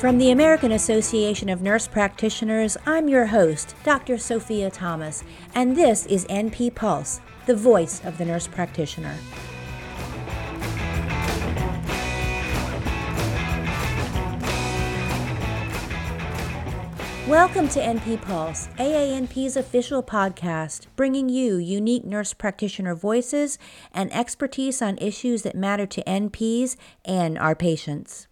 From 0.00 0.16
the 0.16 0.30
American 0.30 0.72
Association 0.72 1.50
of 1.50 1.60
Nurse 1.60 1.86
Practitioners, 1.86 2.78
I'm 2.86 3.06
your 3.06 3.26
host, 3.26 3.74
Dr. 3.84 4.16
Sophia 4.16 4.70
Thomas, 4.70 5.22
and 5.54 5.76
this 5.76 6.06
is 6.06 6.24
NP 6.24 6.74
Pulse, 6.74 7.20
the 7.44 7.54
voice 7.54 8.02
of 8.02 8.16
the 8.16 8.24
nurse 8.24 8.46
practitioner. 8.46 9.14
Welcome 17.28 17.68
to 17.68 17.80
NP 17.80 18.22
Pulse, 18.22 18.68
AANP's 18.78 19.54
official 19.54 20.02
podcast, 20.02 20.86
bringing 20.96 21.28
you 21.28 21.56
unique 21.56 22.06
nurse 22.06 22.32
practitioner 22.32 22.94
voices 22.94 23.58
and 23.92 24.10
expertise 24.14 24.80
on 24.80 24.96
issues 24.96 25.42
that 25.42 25.54
matter 25.54 25.84
to 25.84 26.02
NPs 26.04 26.76
and 27.04 27.36
our 27.36 27.54
patients. 27.54 28.28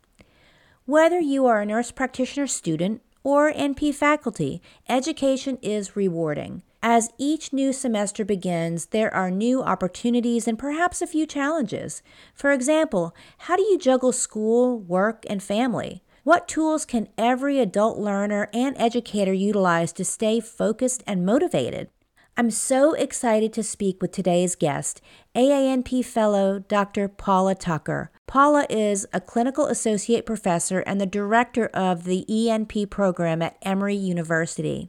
Whether 0.89 1.21
you 1.21 1.45
are 1.45 1.61
a 1.61 1.67
nurse 1.67 1.91
practitioner 1.91 2.47
student 2.47 3.03
or 3.23 3.53
NP 3.53 3.95
faculty, 3.95 4.63
education 4.89 5.59
is 5.61 5.97
rewarding. 5.97 6.63
As 6.83 7.11
each 7.19 7.53
new 7.53 7.75
semester 7.75 8.25
begins, 8.25 8.87
there 8.87 9.15
are 9.15 9.31
new 9.31 9.63
opportunities 9.63 10.49
and 10.49 10.59
perhaps 10.59 11.03
a 11.03 11.07
few 11.07 11.27
challenges. 11.27 12.03
For 12.33 12.53
example, 12.53 13.15
how 13.41 13.57
do 13.57 13.65
you 13.65 13.77
juggle 13.77 14.13
school, 14.13 14.79
work, 14.79 15.27
and 15.29 15.43
family? 15.43 16.03
What 16.25 16.49
tools 16.49 16.87
can 16.87 17.09
every 17.19 17.59
adult 17.61 17.99
learner 17.99 18.49
and 18.55 18.75
educator 18.79 19.35
utilize 19.35 19.93
to 19.93 20.07
stay 20.07 20.41
focused 20.41 21.05
and 21.07 21.27
motivated? 21.27 21.91
I'm 22.39 22.53
so 22.53 22.93
excited 22.93 23.53
to 23.55 23.65
speak 23.65 24.01
with 24.01 24.13
today's 24.13 24.55
guest, 24.55 25.01
AANP 25.35 26.05
Fellow 26.05 26.61
Dr. 26.61 27.09
Paula 27.09 27.57
Tucker. 27.57 28.13
Paula 28.29 28.65
is 28.71 29.09
a 29.13 29.21
clinical 29.21 29.67
associate 29.67 30.25
professor 30.25 30.79
and 30.87 31.01
the 31.01 31.05
director 31.05 31.67
of 31.75 32.05
the 32.05 32.25
ENP 32.31 32.91
program 32.91 33.43
at 33.43 33.59
Emory 33.63 33.97
University. 33.97 34.89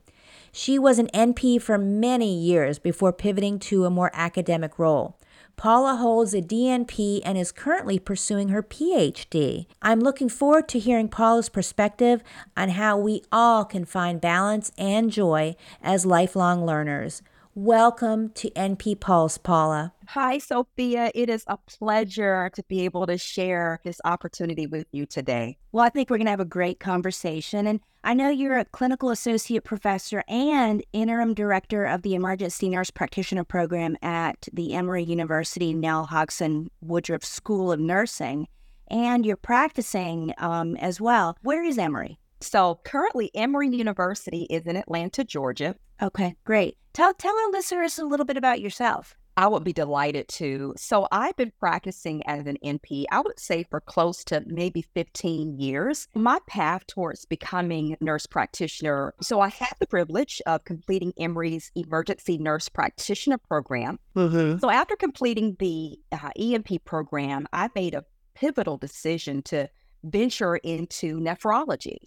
She 0.52 0.78
was 0.78 1.00
an 1.00 1.08
NP 1.08 1.60
for 1.60 1.80
many 1.80 2.32
years 2.40 2.78
before 2.78 3.12
pivoting 3.12 3.58
to 3.62 3.84
a 3.84 3.90
more 3.90 4.12
academic 4.14 4.78
role. 4.78 5.18
Paula 5.58 5.96
holds 5.96 6.36
a 6.36 6.44
DNP 6.44 7.22
and 7.26 7.36
is 7.36 7.52
currently 7.52 7.98
pursuing 7.98 8.50
her 8.50 8.62
PhD. 8.62 9.66
I'm 9.82 10.02
looking 10.02 10.30
forward 10.30 10.70
to 10.70 10.80
hearing 10.80 11.10
Paula's 11.10 11.50
perspective 11.50 12.22
on 12.56 12.70
how 12.70 12.96
we 12.96 13.24
all 13.32 13.66
can 13.66 13.86
find 13.86 14.22
balance 14.22 14.72
and 14.78 15.12
joy 15.12 15.56
as 15.82 16.06
lifelong 16.06 16.64
learners. 16.64 17.24
Welcome 17.62 18.30
to 18.36 18.50
NP 18.52 19.02
Pulse, 19.02 19.38
Paula. 19.38 19.92
Hi, 20.08 20.38
Sophia. 20.38 21.12
It 21.14 21.30
is 21.30 21.44
a 21.46 21.58
pleasure 21.58 22.50
to 22.54 22.64
be 22.70 22.86
able 22.86 23.06
to 23.06 23.18
share 23.18 23.82
this 23.84 24.00
opportunity 24.06 24.66
with 24.66 24.88
you 24.94 25.06
today. 25.06 25.58
Well, 25.74 25.84
I 25.84 25.90
think 25.90 26.10
we're 26.10 26.20
going 26.20 26.28
to 26.28 26.32
have 26.32 26.40
a 26.40 26.46
great 26.46 26.80
conversation. 26.80 27.68
And 27.68 27.82
I 28.02 28.14
know 28.14 28.30
you're 28.30 28.58
a 28.58 28.64
clinical 28.64 29.10
associate 29.10 29.66
professor 29.66 30.24
and 30.30 30.86
interim 30.94 31.34
director 31.34 31.84
of 31.84 32.02
the 32.02 32.16
emergency 32.16 32.70
nurse 32.70 32.92
practitioner 32.92 33.44
program 33.44 33.98
at 34.02 34.48
the 34.54 34.74
Emory 34.74 35.04
University 35.04 35.74
Nell 35.74 36.06
Hodgson 36.06 36.72
Woodruff 36.80 37.26
School 37.26 37.74
of 37.74 37.82
Nursing, 37.82 38.48
and 38.88 39.26
you're 39.26 39.36
practicing 39.36 40.34
um, 40.38 40.78
as 40.78 41.02
well. 41.02 41.38
Where 41.42 41.66
is 41.66 41.78
Emory? 41.78 42.20
So 42.42 42.80
currently, 42.84 43.32
Emory 43.36 43.70
University 43.70 44.44
is 44.50 44.66
in 44.66 44.76
Atlanta, 44.76 45.24
Georgia. 45.24 45.76
Okay, 46.02 46.36
great. 46.46 46.78
Tell 46.94 47.14
tell 47.14 47.38
our 47.38 47.52
listeners 47.52 48.00
a 48.00 48.06
little 48.06 48.26
bit 48.26 48.38
about 48.38 48.62
yourself. 48.62 49.16
I 49.40 49.48
would 49.48 49.64
be 49.64 49.72
delighted 49.72 50.28
to. 50.30 50.74
So 50.76 51.08
I've 51.14 51.38
been 51.38 51.54
practicing 51.62 52.22
as 52.28 52.46
an 52.46 52.58
NP, 52.62 53.06
I 53.10 53.22
would 53.22 53.40
say 53.40 53.64
for 53.64 53.80
close 53.80 54.26
to 54.26 54.44
maybe 54.46 54.82
15 54.82 55.58
years. 55.58 56.10
My 56.14 56.40
path 56.48 56.86
towards 56.88 57.24
becoming 57.24 57.96
nurse 58.02 58.26
practitioner. 58.26 59.14
So 59.22 59.40
I 59.40 59.48
had 59.48 59.72
the 59.80 59.88
privilege 59.88 60.42
of 60.46 60.66
completing 60.66 61.14
Emory's 61.18 61.72
emergency 61.74 62.38
nurse 62.38 62.68
practitioner 62.68 63.38
program. 63.38 63.98
Mm-hmm. 64.14 64.58
So 64.58 64.70
after 64.70 64.98
completing 64.98 65.56
the 65.58 65.98
uh, 66.12 66.32
ENP 66.38 66.84
program, 66.84 67.48
I 67.54 67.70
made 67.74 67.94
a 67.94 68.04
pivotal 68.34 68.76
decision 68.78 69.42
to 69.44 69.70
venture 70.04 70.58
into 70.58 71.18
nephrology. 71.18 72.00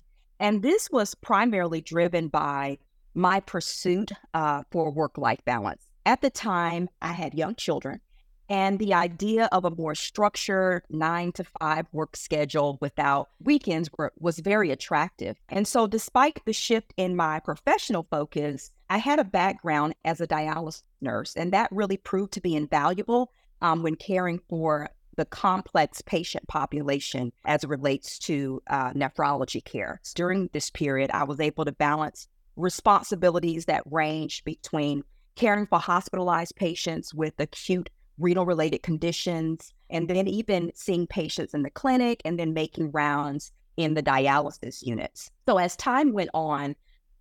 And 0.43 0.61
this 0.61 0.91
was 0.91 1.15
primarily 1.15 1.81
driven 1.81 2.27
by 2.27 2.79
my 3.15 3.39
pursuit 3.39 4.11
uh, 4.35 4.65
for 4.73 4.91
work 4.91 5.17
life 5.17 5.39
balance. 5.45 5.87
At 6.05 6.21
the 6.21 6.31
time, 6.31 6.89
I 7.01 7.13
had 7.13 7.33
young 7.33 7.55
children, 7.55 8.01
and 8.49 8.81
the 8.81 8.93
idea 8.93 9.49
of 9.53 9.65
a 9.65 9.71
more 9.71 9.95
structured 9.95 10.83
nine 10.91 11.31
to 11.35 11.45
five 11.61 11.87
work 11.93 12.17
schedule 12.17 12.77
without 12.81 13.29
weekends 13.39 13.89
were, 13.97 14.13
was 14.19 14.41
very 14.41 14.73
attractive. 14.73 15.37
And 15.49 15.69
so, 15.69 15.87
despite 15.87 16.45
the 16.45 16.53
shift 16.53 16.93
in 16.97 17.15
my 17.15 17.39
professional 17.39 18.09
focus, 18.11 18.73
I 18.91 18.99
had 18.99 19.21
a 19.21 19.25
background 19.25 19.95
as 20.05 20.21
a 20.21 20.27
dialysis 20.27 20.83
nurse, 21.01 21.37
and 21.37 21.53
that 21.53 21.71
really 21.71 21.99
proved 21.99 22.33
to 22.33 22.41
be 22.41 22.57
invaluable 22.57 23.31
um, 23.61 23.85
when 23.85 23.95
caring 23.95 24.41
for 24.49 24.91
the 25.17 25.25
complex 25.25 26.01
patient 26.03 26.47
population 26.49 27.33
as 27.45 27.65
it 27.65 27.71
relates 27.71 28.19
to 28.21 28.63
uh, 28.69 28.93
nephrology 28.93 29.65
care. 29.65 30.01
During 30.15 30.49
this 30.53 30.71
period, 30.71 31.11
I 31.13 31.25
was 31.25 31.41
able 31.41 31.65
to 31.65 31.73
balance 31.73 32.29
responsibilities 32.57 33.67
that 33.67 33.83
range 33.91 34.45
between 34.45 35.03
caring 35.37 35.67
for 35.67 35.79
hospitalized 35.79 36.57
patients 36.57 37.15
with 37.15 37.35
acute 37.39 37.89
renal 38.19 38.47
related 38.47 38.83
conditions, 38.83 39.73
and 39.91 40.09
then 40.09 40.29
even 40.29 40.71
seeing 40.75 41.07
patients 41.07 41.55
in 41.55 41.63
the 41.63 41.71
clinic 41.71 42.21
and 42.25 42.39
then 42.39 42.53
making 42.53 42.91
rounds 42.93 43.53
in 43.77 43.95
the 43.95 44.03
dialysis 44.03 44.83
units. 44.83 45.31
So 45.49 45.59
as 45.59 45.77
time 45.77 46.13
went 46.13 46.31
on, 46.35 46.77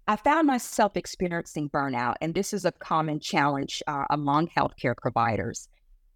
I 0.07 0.15
found 0.15 0.47
myself 0.47 0.97
experiencing 0.97 1.69
burnout, 1.69 2.15
and 2.21 2.35
this 2.35 2.53
is 2.53 2.65
a 2.65 2.71
common 2.71 3.19
challenge 3.19 3.81
uh, 3.87 4.05
among 4.09 4.49
healthcare 4.49 4.97
providers. 4.97 5.69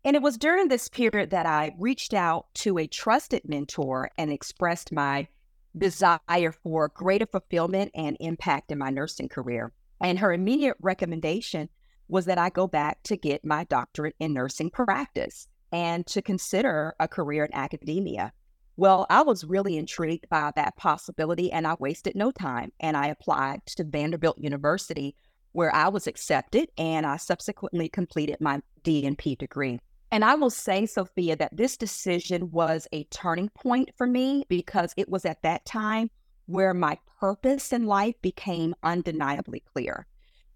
And 0.06 0.16
it 0.16 0.22
was 0.22 0.38
during 0.38 0.68
this 0.68 0.88
period 0.88 1.32
that 1.32 1.48
I 1.48 1.74
reached 1.80 2.14
out 2.14 2.46
to 2.56 2.78
a 2.78 2.86
trusted 2.86 3.42
mentor 3.44 4.12
and 4.20 4.32
expressed 4.32 4.92
my 4.92 5.28
desire 5.76 6.52
for 6.52 6.90
greater 6.90 7.26
fulfillment 7.26 7.90
and 7.96 8.16
impact 8.20 8.72
in 8.72 8.78
my 8.78 8.92
nursing 8.92 9.30
career. 9.30 9.74
And 10.00 10.20
her 10.20 10.32
immediate 10.32 10.78
recommendation 10.80 11.70
was 12.08 12.26
that 12.26 12.38
I 12.38 12.52
go 12.52 12.68
back 12.68 13.02
to 13.06 13.18
get 13.18 13.44
my 13.44 13.64
doctorate 13.64 14.16
in 14.20 14.32
nursing 14.32 14.70
practice 14.70 15.48
and 15.72 16.06
to 16.06 16.22
consider 16.22 16.94
a 17.00 17.08
career 17.08 17.46
in 17.46 17.56
academia. 17.56 18.32
Well, 18.78 19.08
I 19.10 19.24
was 19.24 19.44
really 19.44 19.76
intrigued 19.76 20.30
by 20.30 20.52
that 20.56 20.78
possibility 20.78 21.52
and 21.52 21.66
I 21.66 21.78
wasted 21.80 22.16
no 22.16 22.30
time 22.30 22.72
and 22.80 22.96
I 22.96 23.08
applied 23.08 23.66
to 23.66 23.84
Vanderbilt 23.84 24.38
University 24.38 25.16
where 25.52 25.74
I 25.74 25.88
was 25.88 26.06
accepted 26.06 26.70
and 26.78 27.08
I 27.08 27.18
subsequently 27.18 27.90
completed 27.90 28.38
my 28.40 28.62
DNP 28.84 29.40
degree. 29.40 29.80
And 30.12 30.24
I 30.24 30.36
will 30.36 30.50
say, 30.50 30.86
Sophia, 30.86 31.36
that 31.36 31.58
this 31.58 31.78
decision 31.78 32.52
was 32.52 32.88
a 32.92 33.04
turning 33.06 33.50
point 33.50 33.92
for 33.98 34.08
me 34.08 34.46
because 34.48 34.94
it 34.98 35.10
was 35.10 35.26
at 35.26 35.42
that 35.42 35.66
time 35.66 36.10
where 36.46 36.74
my 36.74 36.98
purpose 37.20 37.74
in 37.74 37.86
life 37.86 38.16
became 38.22 38.76
undeniably 38.84 39.64
clear. 39.74 40.06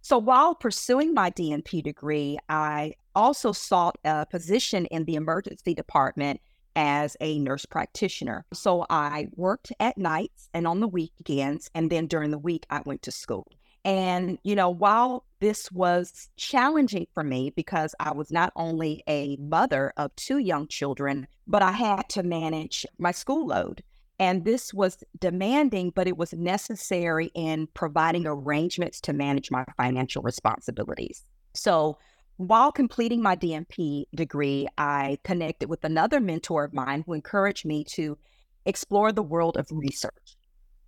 So 0.01 0.17
while 0.17 0.55
pursuing 0.55 1.13
my 1.13 1.29
DNP 1.31 1.83
degree, 1.83 2.37
I 2.47 2.93
also 3.15 3.51
sought 3.51 3.97
a 4.05 4.25
position 4.25 4.85
in 4.85 5.05
the 5.05 5.15
emergency 5.15 5.73
department 5.73 6.39
as 6.75 7.17
a 7.19 7.39
nurse 7.39 7.65
practitioner. 7.65 8.45
So 8.53 8.85
I 8.89 9.27
worked 9.35 9.73
at 9.79 9.97
nights 9.97 10.47
and 10.53 10.65
on 10.65 10.79
the 10.79 10.87
weekends, 10.87 11.69
and 11.75 11.89
then 11.89 12.07
during 12.07 12.31
the 12.31 12.37
week, 12.37 12.65
I 12.69 12.81
went 12.85 13.01
to 13.03 13.11
school. 13.11 13.47
And, 13.85 14.37
you 14.43 14.55
know, 14.55 14.69
while 14.69 15.25
this 15.39 15.71
was 15.71 16.29
challenging 16.35 17.07
for 17.13 17.23
me 17.23 17.51
because 17.55 17.95
I 17.99 18.13
was 18.13 18.31
not 18.31 18.51
only 18.55 19.03
a 19.07 19.37
mother 19.37 19.93
of 19.95 20.15
two 20.15 20.37
young 20.37 20.67
children, 20.67 21.27
but 21.47 21.63
I 21.63 21.71
had 21.71 22.09
to 22.09 22.23
manage 22.23 22.85
my 22.97 23.11
school 23.11 23.47
load. 23.47 23.81
And 24.19 24.43
this 24.43 24.73
was 24.73 25.01
demanding, 25.17 25.91
but 25.91 26.07
it 26.07 26.17
was 26.17 26.33
necessary 26.33 27.31
in 27.35 27.67
providing 27.73 28.27
arrangements 28.27 28.99
to 29.01 29.13
manage 29.13 29.49
my 29.49 29.63
financial 29.77 30.21
responsibilities. 30.21 31.23
So 31.53 31.97
while 32.35 32.71
completing 32.73 33.21
my 33.21 33.37
DNP 33.37 34.05
degree, 34.13 34.67
I 34.77 35.19
connected 35.23 35.69
with 35.69 35.85
another 35.85 36.19
mentor 36.19 36.65
of 36.65 36.73
mine 36.73 37.03
who 37.05 37.13
encouraged 37.13 37.65
me 37.65 37.85
to 37.95 38.17
explore 38.65 39.13
the 39.13 39.23
world 39.23 39.55
of 39.55 39.67
research. 39.71 40.37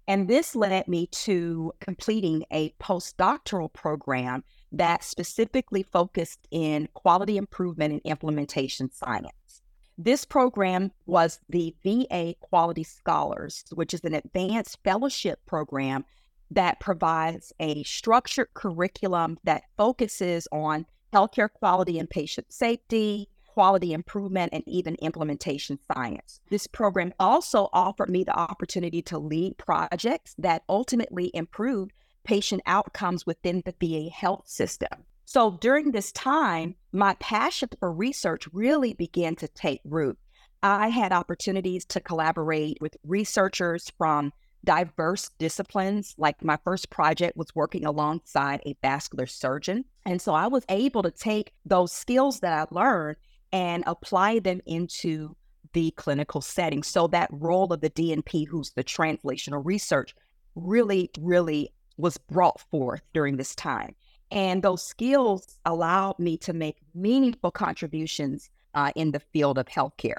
And 0.07 0.27
this 0.27 0.55
led 0.55 0.87
me 0.87 1.07
to 1.07 1.73
completing 1.79 2.43
a 2.51 2.73
postdoctoral 2.81 3.71
program 3.71 4.43
that 4.71 5.03
specifically 5.03 5.83
focused 5.83 6.47
in 6.49 6.89
quality 6.93 7.37
improvement 7.37 7.93
and 7.93 8.01
implementation 8.03 8.91
science. 8.91 9.61
This 9.97 10.25
program 10.25 10.91
was 11.05 11.39
the 11.49 11.75
VA 11.83 12.33
Quality 12.39 12.83
Scholars, 12.83 13.63
which 13.73 13.93
is 13.93 14.01
an 14.03 14.15
advanced 14.15 14.79
fellowship 14.83 15.45
program 15.45 16.05
that 16.49 16.79
provides 16.79 17.53
a 17.59 17.83
structured 17.83 18.47
curriculum 18.53 19.37
that 19.43 19.63
focuses 19.77 20.47
on 20.51 20.85
healthcare 21.13 21.51
quality 21.51 21.99
and 21.99 22.09
patient 22.09 22.51
safety, 22.51 23.29
quality 23.53 23.93
improvement, 23.93 24.53
and 24.53 24.63
even 24.65 24.95
implementation 24.95 25.77
science. 25.91 26.39
This 26.49 26.67
program 26.67 27.13
also 27.19 27.69
offered 27.73 28.09
me 28.09 28.23
the 28.23 28.37
opportunity 28.37 29.01
to 29.03 29.19
lead 29.19 29.57
projects 29.57 30.35
that 30.37 30.63
ultimately 30.69 31.31
improved 31.33 31.91
patient 32.23 32.61
outcomes 32.65 33.25
within 33.25 33.63
the 33.65 33.75
VA 33.79 34.09
health 34.09 34.47
system. 34.47 35.05
So 35.25 35.51
during 35.61 35.91
this 35.91 36.11
time, 36.11 36.75
my 36.91 37.13
passion 37.15 37.69
for 37.79 37.91
research 37.91 38.47
really 38.53 38.93
began 38.93 39.35
to 39.37 39.47
take 39.47 39.81
root. 39.85 40.17
I 40.63 40.89
had 40.89 41.11
opportunities 41.11 41.85
to 41.85 41.99
collaborate 41.99 42.77
with 42.81 42.97
researchers 43.03 43.91
from 43.97 44.33
diverse 44.63 45.29
disciplines. 45.39 46.13
Like 46.17 46.43
my 46.43 46.57
first 46.63 46.89
project 46.89 47.35
was 47.35 47.55
working 47.55 47.85
alongside 47.85 48.61
a 48.65 48.75
vascular 48.81 49.25
surgeon. 49.25 49.85
And 50.05 50.21
so 50.21 50.33
I 50.33 50.47
was 50.47 50.65
able 50.69 51.03
to 51.03 51.11
take 51.11 51.53
those 51.65 51.91
skills 51.91 52.41
that 52.41 52.53
I 52.53 52.73
learned 52.73 53.17
and 53.51 53.83
apply 53.87 54.39
them 54.39 54.61
into 54.65 55.35
the 55.73 55.91
clinical 55.91 56.41
setting. 56.41 56.83
So 56.83 57.07
that 57.07 57.29
role 57.31 57.71
of 57.71 57.81
the 57.81 57.89
DNP, 57.89 58.47
who's 58.47 58.71
the 58.71 58.83
translational 58.83 59.61
research, 59.63 60.15
really, 60.55 61.09
really 61.19 61.71
was 61.97 62.17
brought 62.17 62.59
forth 62.69 63.01
during 63.13 63.37
this 63.37 63.55
time. 63.55 63.95
And 64.31 64.63
those 64.63 64.83
skills 64.83 65.57
allowed 65.65 66.17
me 66.19 66.37
to 66.37 66.53
make 66.53 66.77
meaningful 66.95 67.51
contributions 67.51 68.49
uh, 68.73 68.91
in 68.95 69.11
the 69.11 69.19
field 69.19 69.57
of 69.57 69.67
healthcare. 69.67 70.17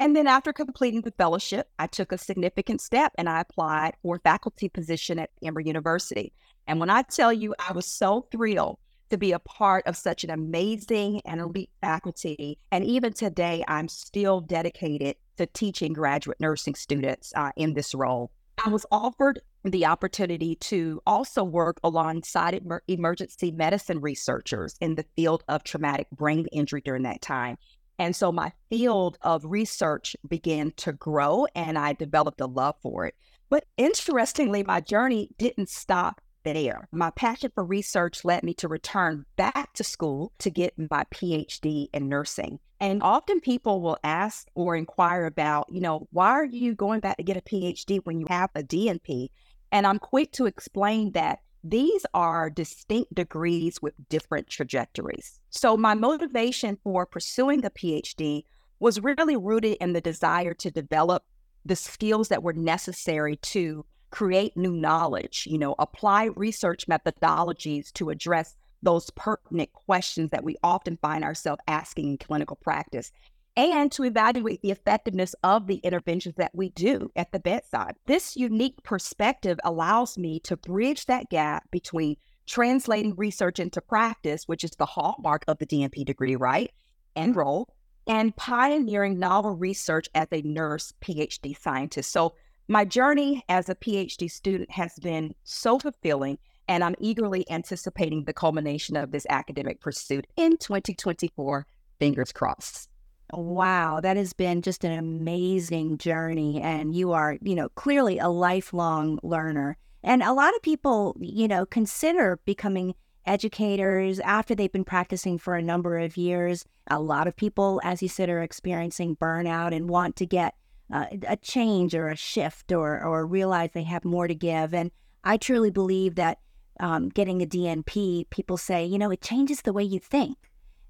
And 0.00 0.16
then 0.16 0.26
after 0.26 0.52
completing 0.52 1.02
the 1.02 1.12
fellowship, 1.12 1.68
I 1.78 1.86
took 1.86 2.10
a 2.10 2.18
significant 2.18 2.80
step 2.80 3.12
and 3.16 3.28
I 3.28 3.40
applied 3.40 3.94
for 4.02 4.16
a 4.16 4.20
faculty 4.20 4.68
position 4.68 5.20
at 5.20 5.30
Emory 5.42 5.66
University. 5.66 6.32
And 6.66 6.80
when 6.80 6.90
I 6.90 7.02
tell 7.02 7.32
you, 7.32 7.54
I 7.60 7.72
was 7.72 7.86
so 7.86 8.26
thrilled 8.32 8.78
to 9.10 9.18
be 9.18 9.32
a 9.32 9.38
part 9.38 9.86
of 9.86 9.96
such 9.96 10.24
an 10.24 10.30
amazing 10.30 11.20
and 11.24 11.40
elite 11.40 11.70
faculty. 11.80 12.58
And 12.70 12.84
even 12.84 13.12
today, 13.12 13.64
I'm 13.68 13.88
still 13.88 14.40
dedicated 14.40 15.16
to 15.36 15.46
teaching 15.46 15.92
graduate 15.92 16.40
nursing 16.40 16.74
students 16.74 17.32
uh, 17.36 17.50
in 17.56 17.74
this 17.74 17.94
role. 17.94 18.30
I 18.64 18.68
was 18.68 18.86
offered 18.90 19.40
the 19.64 19.86
opportunity 19.86 20.54
to 20.56 21.00
also 21.06 21.42
work 21.42 21.78
alongside 21.82 22.54
emer- 22.54 22.82
emergency 22.86 23.50
medicine 23.50 24.00
researchers 24.00 24.76
in 24.80 24.94
the 24.94 25.04
field 25.16 25.42
of 25.48 25.64
traumatic 25.64 26.08
brain 26.10 26.46
injury 26.52 26.82
during 26.84 27.02
that 27.02 27.22
time. 27.22 27.56
And 27.98 28.14
so 28.14 28.32
my 28.32 28.52
field 28.70 29.18
of 29.22 29.44
research 29.44 30.16
began 30.28 30.72
to 30.78 30.92
grow 30.92 31.46
and 31.54 31.78
I 31.78 31.92
developed 31.92 32.40
a 32.40 32.46
love 32.46 32.74
for 32.82 33.06
it. 33.06 33.14
But 33.50 33.66
interestingly, 33.76 34.64
my 34.64 34.80
journey 34.80 35.30
didn't 35.38 35.68
stop 35.68 36.20
there. 36.44 36.88
My 36.92 37.10
passion 37.10 37.50
for 37.54 37.64
research 37.64 38.24
led 38.24 38.42
me 38.42 38.54
to 38.54 38.68
return 38.68 39.24
back 39.36 39.72
to 39.74 39.84
school 39.84 40.32
to 40.38 40.50
get 40.50 40.74
my 40.78 41.04
PhD 41.12 41.88
in 41.92 42.08
nursing. 42.08 42.60
And 42.80 43.02
often 43.02 43.40
people 43.40 43.80
will 43.80 43.98
ask 44.04 44.48
or 44.54 44.76
inquire 44.76 45.26
about, 45.26 45.66
you 45.70 45.80
know, 45.80 46.06
why 46.12 46.30
are 46.30 46.44
you 46.44 46.74
going 46.74 47.00
back 47.00 47.16
to 47.16 47.22
get 47.22 47.36
a 47.36 47.40
PhD 47.40 48.00
when 48.04 48.20
you 48.20 48.26
have 48.28 48.50
a 48.54 48.62
DNP? 48.62 49.30
And 49.72 49.86
I'm 49.86 49.98
quick 49.98 50.32
to 50.32 50.46
explain 50.46 51.12
that 51.12 51.40
these 51.64 52.04
are 52.12 52.50
distinct 52.50 53.14
degrees 53.14 53.80
with 53.80 53.94
different 54.10 54.48
trajectories. 54.48 55.40
So, 55.48 55.78
my 55.78 55.94
motivation 55.94 56.78
for 56.84 57.06
pursuing 57.06 57.64
a 57.64 57.70
PhD 57.70 58.44
was 58.80 59.00
really 59.00 59.36
rooted 59.36 59.78
in 59.80 59.94
the 59.94 60.00
desire 60.02 60.52
to 60.54 60.70
develop 60.70 61.24
the 61.64 61.76
skills 61.76 62.28
that 62.28 62.42
were 62.42 62.52
necessary 62.52 63.36
to 63.36 63.86
create 64.14 64.56
new 64.56 64.70
knowledge, 64.70 65.44
you 65.50 65.58
know, 65.58 65.74
apply 65.80 66.26
research 66.36 66.86
methodologies 66.86 67.92
to 67.92 68.10
address 68.10 68.54
those 68.80 69.10
pertinent 69.10 69.72
questions 69.72 70.30
that 70.30 70.44
we 70.44 70.56
often 70.62 70.96
find 71.02 71.24
ourselves 71.24 71.60
asking 71.66 72.10
in 72.10 72.18
clinical 72.18 72.54
practice 72.54 73.10
and 73.56 73.90
to 73.90 74.04
evaluate 74.04 74.62
the 74.62 74.70
effectiveness 74.70 75.34
of 75.42 75.66
the 75.66 75.78
interventions 75.78 76.36
that 76.36 76.54
we 76.54 76.68
do 76.70 77.10
at 77.16 77.32
the 77.32 77.40
bedside. 77.40 77.96
This 78.06 78.36
unique 78.36 78.80
perspective 78.84 79.58
allows 79.64 80.16
me 80.16 80.38
to 80.40 80.56
bridge 80.56 81.06
that 81.06 81.28
gap 81.28 81.68
between 81.72 82.16
translating 82.46 83.16
research 83.16 83.58
into 83.58 83.80
practice, 83.80 84.46
which 84.46 84.62
is 84.62 84.72
the 84.72 84.86
hallmark 84.86 85.44
of 85.48 85.58
the 85.58 85.66
DNP 85.66 86.04
degree, 86.04 86.36
right? 86.36 86.70
And 87.16 87.34
role, 87.34 87.68
and 88.06 88.36
pioneering 88.36 89.18
novel 89.18 89.56
research 89.56 90.08
as 90.14 90.28
a 90.30 90.42
nurse 90.42 90.92
PhD 91.02 91.60
scientist. 91.60 92.12
So, 92.12 92.34
my 92.68 92.84
journey 92.84 93.44
as 93.48 93.68
a 93.68 93.74
PhD 93.74 94.30
student 94.30 94.70
has 94.70 94.98
been 94.98 95.34
so 95.44 95.78
fulfilling, 95.78 96.38
and 96.66 96.82
I'm 96.82 96.94
eagerly 96.98 97.44
anticipating 97.50 98.24
the 98.24 98.32
culmination 98.32 98.96
of 98.96 99.10
this 99.10 99.26
academic 99.28 99.80
pursuit 99.80 100.26
in 100.36 100.56
2024. 100.56 101.66
Fingers 101.98 102.32
crossed. 102.32 102.88
Wow, 103.32 104.00
that 104.00 104.16
has 104.16 104.32
been 104.32 104.62
just 104.62 104.84
an 104.84 104.92
amazing 104.92 105.98
journey. 105.98 106.60
And 106.60 106.94
you 106.94 107.12
are, 107.12 107.36
you 107.42 107.54
know, 107.54 107.68
clearly 107.70 108.18
a 108.18 108.28
lifelong 108.28 109.18
learner. 109.22 109.76
And 110.02 110.22
a 110.22 110.32
lot 110.32 110.54
of 110.54 110.62
people, 110.62 111.16
you 111.18 111.48
know, 111.48 111.66
consider 111.66 112.38
becoming 112.44 112.94
educators 113.26 114.20
after 114.20 114.54
they've 114.54 114.72
been 114.72 114.84
practicing 114.84 115.38
for 115.38 115.54
a 115.54 115.62
number 115.62 115.98
of 115.98 116.16
years. 116.16 116.64
A 116.90 117.00
lot 117.00 117.26
of 117.26 117.36
people, 117.36 117.80
as 117.82 118.02
you 118.02 118.08
said, 118.08 118.28
are 118.28 118.42
experiencing 118.42 119.16
burnout 119.16 119.74
and 119.74 119.88
want 119.88 120.16
to 120.16 120.26
get 120.26 120.54
uh, 120.94 121.06
a 121.26 121.36
change 121.36 121.92
or 121.92 122.08
a 122.08 122.16
shift 122.16 122.70
or, 122.70 123.02
or 123.02 123.26
realize 123.26 123.70
they 123.74 123.82
have 123.82 124.04
more 124.04 124.28
to 124.28 124.34
give. 124.34 124.72
And 124.72 124.92
I 125.24 125.36
truly 125.36 125.70
believe 125.70 126.14
that 126.14 126.38
um, 126.78 127.08
getting 127.08 127.42
a 127.42 127.46
DNP, 127.46 128.30
people 128.30 128.56
say, 128.56 128.86
you 128.86 128.96
know, 128.96 129.10
it 129.10 129.20
changes 129.20 129.62
the 129.62 129.72
way 129.72 129.82
you 129.82 129.98
think. 129.98 130.38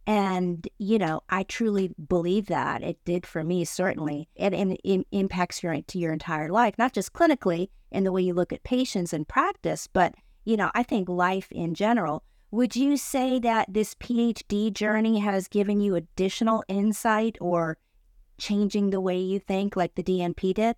And, 0.07 0.69
you 0.79 0.99
know, 0.99 1.23
I 1.31 1.45
truly 1.45 1.95
believe 2.09 2.47
that 2.49 2.83
it 2.83 3.03
did 3.07 3.25
for 3.25 3.43
me, 3.43 3.65
certainly. 3.65 4.29
And, 4.37 4.55
it 4.85 5.07
impacts 5.11 5.63
your, 5.63 5.81
to 5.81 5.99
your 5.99 6.13
entire 6.13 6.51
life, 6.51 6.75
not 6.77 6.93
just 6.93 7.15
clinically 7.15 7.71
in 7.91 8.05
the 8.05 8.13
way 8.13 8.21
you 8.21 8.35
look 8.35 8.53
at 8.53 8.63
patients 8.63 9.15
and 9.15 9.27
practice, 9.27 9.87
but, 9.87 10.15
you 10.45 10.59
know, 10.59 10.71
I 10.75 10.83
think 10.83 11.09
life 11.09 11.51
in 11.51 11.75
general. 11.75 12.23
Would 12.51 12.77
you 12.77 12.99
say 12.99 13.39
that 13.39 13.73
this 13.73 13.95
PhD 13.95 14.71
journey 14.71 15.21
has 15.21 15.49
given 15.49 15.81
you 15.81 15.95
additional 15.95 16.63
insight 16.69 17.39
or 17.41 17.79
changing 18.39 18.91
the 18.91 19.01
way 19.01 19.19
you 19.19 19.39
think 19.39 19.77
like 19.77 19.95
the 19.95 20.03
DNP 20.03 20.55
did? 20.55 20.77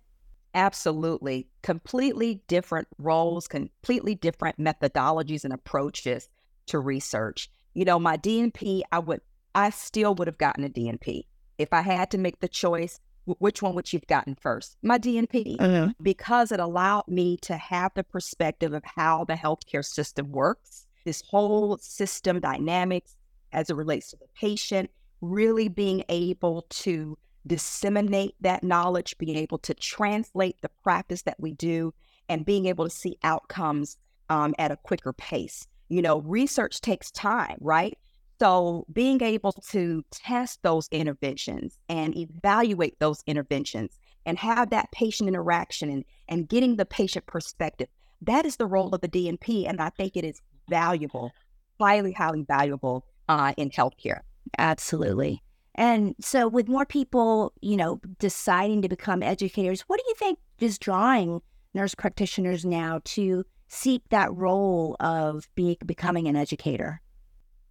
Absolutely. 0.53 1.47
Completely 1.61 2.41
different 2.47 2.87
roles, 2.97 3.47
completely 3.47 4.15
different 4.15 4.57
methodologies 4.57 5.43
and 5.43 5.53
approaches 5.53 6.29
to 6.67 6.79
research 6.79 7.49
you 7.77 7.85
know, 7.85 7.99
my 7.99 8.17
DNP, 8.17 8.81
I 8.91 8.97
would, 8.97 9.21
I 9.53 9.69
still 9.69 10.15
would 10.15 10.27
have 10.27 10.39
gotten 10.39 10.63
a 10.63 10.69
DNP. 10.69 11.25
If 11.59 11.71
I 11.71 11.81
had 11.81 12.09
to 12.09 12.17
make 12.17 12.39
the 12.39 12.47
choice, 12.47 12.99
which 13.25 13.61
one 13.61 13.75
would 13.75 13.93
you 13.93 13.99
have 13.99 14.07
gotten 14.07 14.33
first? 14.33 14.77
My 14.81 14.97
DNP, 14.97 15.57
uh-huh. 15.59 15.93
because 16.01 16.51
it 16.51 16.59
allowed 16.59 17.07
me 17.07 17.37
to 17.43 17.55
have 17.55 17.91
the 17.93 18.03
perspective 18.03 18.73
of 18.73 18.83
how 18.83 19.25
the 19.25 19.35
healthcare 19.35 19.85
system 19.85 20.31
works, 20.31 20.87
this 21.05 21.21
whole 21.29 21.77
system 21.77 22.39
dynamics 22.39 23.15
as 23.53 23.69
it 23.69 23.75
relates 23.75 24.09
to 24.09 24.15
the 24.15 24.27
patient, 24.33 24.89
really 25.21 25.67
being 25.67 26.03
able 26.09 26.65
to 26.69 27.15
disseminate 27.47 28.35
that 28.41 28.63
knowledge, 28.63 29.17
being 29.17 29.37
able 29.37 29.57
to 29.59 29.73
translate 29.73 30.61
the 30.61 30.69
practice 30.83 31.23
that 31.23 31.39
we 31.39 31.53
do, 31.53 31.93
and 32.29 32.45
being 32.45 32.65
able 32.65 32.85
to 32.85 32.89
see 32.89 33.17
outcomes 33.23 33.97
um, 34.29 34.53
at 34.57 34.71
a 34.71 34.77
quicker 34.77 35.13
pace. 35.13 35.67
You 35.89 36.01
know, 36.01 36.21
research 36.21 36.81
takes 36.81 37.11
time, 37.11 37.57
right? 37.61 37.97
So 38.39 38.85
being 38.91 39.21
able 39.23 39.53
to 39.53 40.03
test 40.11 40.61
those 40.61 40.87
interventions 40.91 41.77
and 41.89 42.15
evaluate 42.15 42.99
those 42.99 43.23
interventions 43.25 43.97
and 44.25 44.37
have 44.37 44.69
that 44.69 44.91
patient 44.91 45.27
interaction 45.27 45.89
and, 45.89 46.05
and 46.27 46.47
getting 46.47 46.75
the 46.75 46.85
patient 46.85 47.25
perspective, 47.25 47.87
that 48.21 48.45
is 48.45 48.57
the 48.57 48.67
role 48.67 48.93
of 48.93 49.01
the 49.01 49.07
DNP. 49.07 49.67
And 49.67 49.81
I 49.81 49.89
think 49.89 50.15
it 50.15 50.23
is 50.23 50.41
valuable, 50.69 51.31
highly, 51.79 52.11
highly 52.11 52.43
valuable 52.43 53.05
uh, 53.27 53.53
in 53.57 53.69
healthcare. 53.69 54.21
Absolutely. 54.57 55.41
And 55.77 56.15
so 56.19 56.47
with 56.47 56.67
more 56.67 56.85
people, 56.85 57.53
you 57.61 57.77
know, 57.77 58.01
deciding 58.19 58.81
to 58.81 58.89
become 58.89 59.21
educators, 59.21 59.81
what 59.81 59.99
do 59.99 60.03
you 60.07 60.15
think 60.15 60.39
is 60.59 60.79
drawing 60.79 61.41
nurse 61.73 61.93
practitioners 61.93 62.65
now 62.65 63.01
to 63.05 63.45
seek 63.67 64.01
that 64.09 64.33
role 64.33 64.95
of 64.99 65.47
be, 65.53 65.77
becoming 65.85 66.27
an 66.27 66.35
educator? 66.35 67.01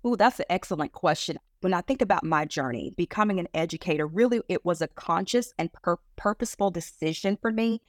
Oh, 0.04 0.14
that's 0.14 0.38
an 0.38 0.46
excellent 0.48 0.92
question. 0.92 1.38
When 1.62 1.74
I 1.74 1.80
think 1.80 2.00
about 2.00 2.22
my 2.22 2.44
journey, 2.44 2.92
becoming 2.96 3.40
an 3.40 3.48
educator, 3.54 4.06
really 4.06 4.40
it 4.48 4.64
was 4.64 4.80
a 4.80 4.88
conscious 4.88 5.52
and 5.58 5.72
pur- 5.72 5.98
purposeful 6.14 6.70
decision 6.70 7.36
for 7.40 7.50
me. 7.50 7.80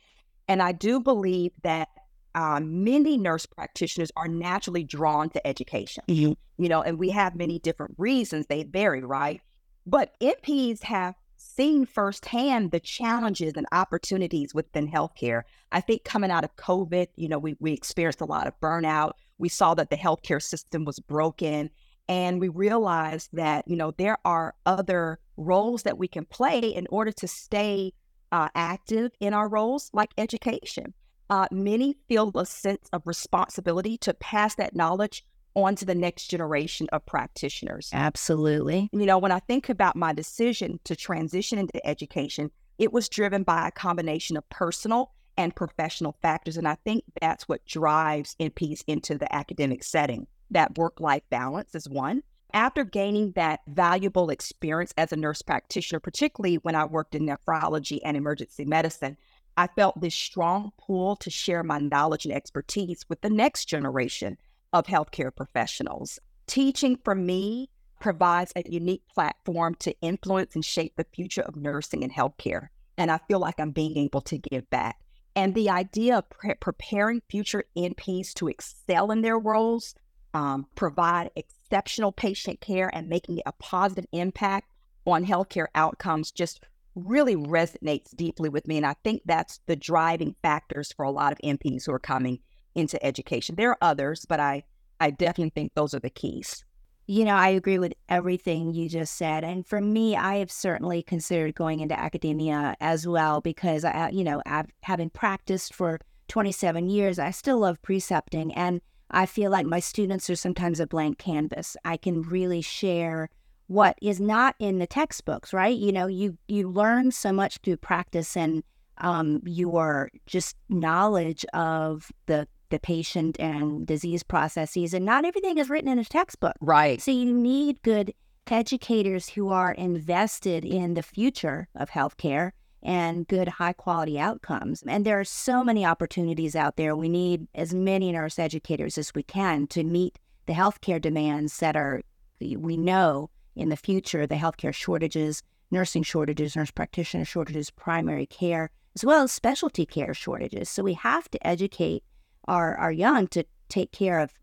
And 0.47 0.63
I 0.63 0.71
do 0.71 0.99
believe 0.99 1.51
that 1.61 1.89
um, 2.33 2.83
many 2.83 3.17
nurse 3.17 3.45
practitioners 3.45 4.11
are 4.15 4.27
naturally 4.27 4.83
drawn 4.83 5.29
to 5.31 5.45
education, 5.45 6.03
mm-hmm. 6.07 6.33
you 6.61 6.69
know, 6.69 6.81
and 6.81 6.97
we 6.97 7.09
have 7.09 7.35
many 7.35 7.59
different 7.59 7.95
reasons. 7.97 8.47
They 8.47 8.63
vary, 8.63 9.03
right? 9.03 9.41
But 9.87 10.19
NPs 10.19 10.83
have 10.83 11.15
seen 11.37 11.85
firsthand 11.85 12.71
the 12.71 12.79
challenges 12.81 13.53
and 13.55 13.65
opportunities 13.71 14.53
within 14.53 14.91
healthcare. 14.91 15.43
I 15.71 15.79
think 15.79 16.03
coming 16.03 16.29
out 16.29 16.43
of 16.43 16.57
COVID, 16.57 17.07
you 17.15 17.29
know, 17.29 17.39
we, 17.39 17.55
we 17.61 17.71
experienced 17.71 18.19
a 18.19 18.25
lot 18.25 18.47
of 18.47 18.59
burnout. 18.59 19.13
We 19.37 19.47
saw 19.47 19.73
that 19.75 19.89
the 19.89 19.95
healthcare 19.95 20.41
system 20.41 20.83
was 20.83 20.99
broken. 20.99 21.69
And 22.09 22.41
we 22.41 22.49
realized 22.49 23.29
that, 23.33 23.65
you 23.65 23.77
know, 23.77 23.91
there 23.91 24.17
are 24.25 24.55
other 24.65 25.19
roles 25.37 25.83
that 25.83 25.97
we 25.97 26.09
can 26.09 26.25
play 26.25 26.59
in 26.59 26.85
order 26.89 27.13
to 27.13 27.27
stay 27.27 27.93
uh, 28.33 28.49
active 28.55 29.11
in 29.21 29.33
our 29.33 29.47
roles, 29.47 29.89
like 29.93 30.11
education. 30.17 30.93
Uh, 31.29 31.47
many 31.49 31.95
feel 32.09 32.31
a 32.35 32.45
sense 32.45 32.89
of 32.91 33.03
responsibility 33.05 33.97
to 33.99 34.13
pass 34.13 34.55
that 34.55 34.75
knowledge 34.75 35.23
on 35.63 35.75
to 35.75 35.85
the 35.85 35.95
next 35.95 36.27
generation 36.27 36.87
of 36.91 37.05
practitioners. 37.05 37.89
Absolutely. 37.93 38.89
You 38.91 39.05
know, 39.05 39.17
when 39.17 39.31
I 39.31 39.39
think 39.39 39.69
about 39.69 39.95
my 39.95 40.13
decision 40.13 40.79
to 40.83 40.95
transition 40.95 41.57
into 41.57 41.85
education, 41.85 42.51
it 42.77 42.93
was 42.93 43.09
driven 43.09 43.43
by 43.43 43.67
a 43.67 43.71
combination 43.71 44.37
of 44.37 44.47
personal 44.49 45.11
and 45.37 45.55
professional 45.55 46.15
factors. 46.21 46.57
And 46.57 46.67
I 46.67 46.75
think 46.83 47.03
that's 47.21 47.47
what 47.47 47.65
drives 47.65 48.35
NPs 48.39 48.83
into 48.87 49.17
the 49.17 49.33
academic 49.33 49.83
setting. 49.83 50.27
That 50.51 50.77
work 50.77 50.99
life 50.99 51.23
balance 51.29 51.75
is 51.75 51.89
one. 51.89 52.23
After 52.53 52.85
gaining 52.85 53.33
that 53.33 53.59
valuable 53.67 54.29
experience 54.29 54.93
as 54.97 55.11
a 55.11 55.17
nurse 55.17 55.41
practitioner, 55.41 55.99
particularly 55.99 56.55
when 56.55 56.75
I 56.75 56.85
worked 56.85 57.13
in 57.13 57.27
nephrology 57.27 57.99
and 58.03 58.15
emergency 58.15 58.63
medicine, 58.63 59.17
I 59.57 59.67
felt 59.67 59.99
this 59.99 60.15
strong 60.15 60.71
pull 60.77 61.15
to 61.17 61.29
share 61.29 61.63
my 61.63 61.79
knowledge 61.79 62.25
and 62.25 62.33
expertise 62.33 63.05
with 63.09 63.21
the 63.21 63.29
next 63.29 63.65
generation 63.65 64.37
of 64.77 64.85
healthcare 64.87 65.35
professionals. 65.35 66.19
Teaching 66.45 66.97
for 67.03 67.15
me 67.15 67.69
provides 67.99 68.53
a 68.55 68.63
unique 68.65 69.03
platform 69.13 69.75
to 69.79 69.99
influence 70.01 70.55
and 70.55 70.63
shape 70.63 70.93
the 70.95 71.05
future 71.13 71.41
of 71.41 71.55
nursing 71.55 72.03
and 72.03 72.13
healthcare. 72.13 72.67
And 72.97 73.11
I 73.11 73.19
feel 73.27 73.39
like 73.39 73.59
I'm 73.59 73.71
being 73.71 73.97
able 73.97 74.21
to 74.21 74.37
give 74.37 74.69
back. 74.69 74.99
And 75.35 75.53
the 75.53 75.69
idea 75.69 76.17
of 76.17 76.29
pre- 76.29 76.55
preparing 76.55 77.21
future 77.29 77.63
NPs 77.75 78.33
to 78.35 78.47
excel 78.47 79.11
in 79.11 79.21
their 79.21 79.37
roles, 79.37 79.93
um, 80.33 80.67
provide 80.75 81.31
exceptional 81.35 82.11
patient 82.11 82.61
care, 82.61 82.89
and 82.93 83.07
making 83.07 83.41
a 83.45 83.51
positive 83.53 84.05
impact 84.11 84.71
on 85.05 85.25
healthcare 85.25 85.67
outcomes 85.75 86.31
just 86.31 86.63
really 86.95 87.35
resonates 87.35 88.15
deeply 88.15 88.49
with 88.49 88.67
me. 88.67 88.77
And 88.77 88.85
I 88.85 88.95
think 89.03 89.21
that's 89.25 89.59
the 89.67 89.75
driving 89.75 90.35
factors 90.41 90.91
for 90.91 91.05
a 91.05 91.11
lot 91.11 91.31
of 91.31 91.39
NPs 91.43 91.85
who 91.85 91.93
are 91.93 91.99
coming 91.99 92.39
into 92.77 93.03
education. 93.05 93.55
There 93.55 93.71
are 93.71 93.77
others, 93.81 94.25
but 94.25 94.39
I, 94.39 94.63
I 94.99 95.09
definitely 95.09 95.49
think 95.49 95.73
those 95.73 95.93
are 95.93 95.99
the 95.99 96.09
keys. 96.09 96.63
You 97.07 97.25
know, 97.25 97.35
I 97.35 97.49
agree 97.49 97.79
with 97.79 97.93
everything 98.09 98.73
you 98.73 98.89
just 98.89 99.15
said. 99.15 99.43
And 99.43 99.65
for 99.65 99.81
me, 99.81 100.15
I 100.15 100.37
have 100.37 100.51
certainly 100.51 101.01
considered 101.01 101.55
going 101.55 101.79
into 101.79 101.97
academia 101.97 102.75
as 102.79 103.07
well 103.07 103.41
because 103.41 103.83
I, 103.83 104.09
you 104.09 104.23
know, 104.23 104.41
I've, 104.45 104.67
having 104.81 105.09
practiced 105.09 105.73
for 105.73 105.99
27 106.27 106.89
years, 106.89 107.17
I 107.17 107.31
still 107.31 107.59
love 107.59 107.81
precepting. 107.81 108.53
And 108.53 108.81
I 109.09 109.25
feel 109.25 109.49
like 109.49 109.65
my 109.65 109.79
students 109.79 110.29
are 110.29 110.35
sometimes 110.35 110.79
a 110.79 110.87
blank 110.87 111.17
canvas. 111.17 111.77
I 111.85 111.97
can 111.97 112.21
really 112.21 112.61
share 112.61 113.29
what 113.67 113.97
is 114.01 114.19
not 114.19 114.55
in 114.59 114.79
the 114.79 114.87
textbooks, 114.87 115.53
right? 115.53 115.77
You 115.77 115.91
know, 115.91 116.07
you 116.07 116.37
you 116.47 116.69
learn 116.69 117.11
so 117.11 117.31
much 117.31 117.57
through 117.63 117.77
practice 117.77 118.35
and 118.35 118.63
um, 118.99 119.41
your 119.45 120.09
just 120.25 120.55
knowledge 120.69 121.45
of 121.53 122.11
the 122.25 122.47
the 122.69 122.79
patient 122.79 123.39
and 123.39 123.85
disease 123.85 124.23
processes, 124.23 124.93
and 124.93 125.05
not 125.05 125.25
everything 125.25 125.57
is 125.57 125.69
written 125.69 125.89
in 125.89 125.99
a 125.99 126.05
textbook. 126.05 126.55
Right. 126.61 127.01
So 127.01 127.11
you 127.11 127.31
need 127.33 127.81
good 127.81 128.13
educators 128.49 129.29
who 129.29 129.49
are 129.49 129.71
invested 129.71 130.63
in 130.63 130.93
the 130.93 131.03
future 131.03 131.67
of 131.75 131.89
healthcare 131.89 132.51
and 132.83 133.27
good 133.27 133.47
high 133.47 133.73
quality 133.73 134.19
outcomes. 134.19 134.83
And 134.87 135.05
there 135.05 135.19
are 135.19 135.25
so 135.25 135.63
many 135.63 135.85
opportunities 135.85 136.55
out 136.55 136.77
there. 136.77 136.95
We 136.95 137.09
need 137.09 137.47
as 137.55 137.73
many 137.73 138.11
nurse 138.11 138.39
educators 138.39 138.97
as 138.97 139.13
we 139.13 139.23
can 139.23 139.67
to 139.67 139.83
meet 139.83 140.19
the 140.45 140.53
healthcare 140.53 141.01
demands 141.01 141.57
that 141.59 141.75
are 141.75 142.01
we 142.39 142.77
know 142.77 143.29
in 143.55 143.69
the 143.69 143.75
future, 143.75 144.27
the 144.27 144.35
healthcare 144.35 144.73
shortages, 144.73 145.41
nursing 145.71 146.03
shortages, 146.03 146.55
nurse 146.55 146.71
practitioner 146.71 147.25
shortages, 147.25 147.71
primary 147.71 148.25
care, 148.25 148.69
as 148.95 149.03
well 149.03 149.23
as 149.23 149.31
specialty 149.31 149.85
care 149.85 150.13
shortages. 150.13 150.69
So 150.69 150.83
we 150.83 150.93
have 150.93 151.29
to 151.31 151.47
educate 151.47 152.03
our, 152.47 152.75
our 152.75 152.91
young 152.91 153.27
to 153.27 153.45
take 153.69 153.91
care 153.91 154.19
of 154.19 154.33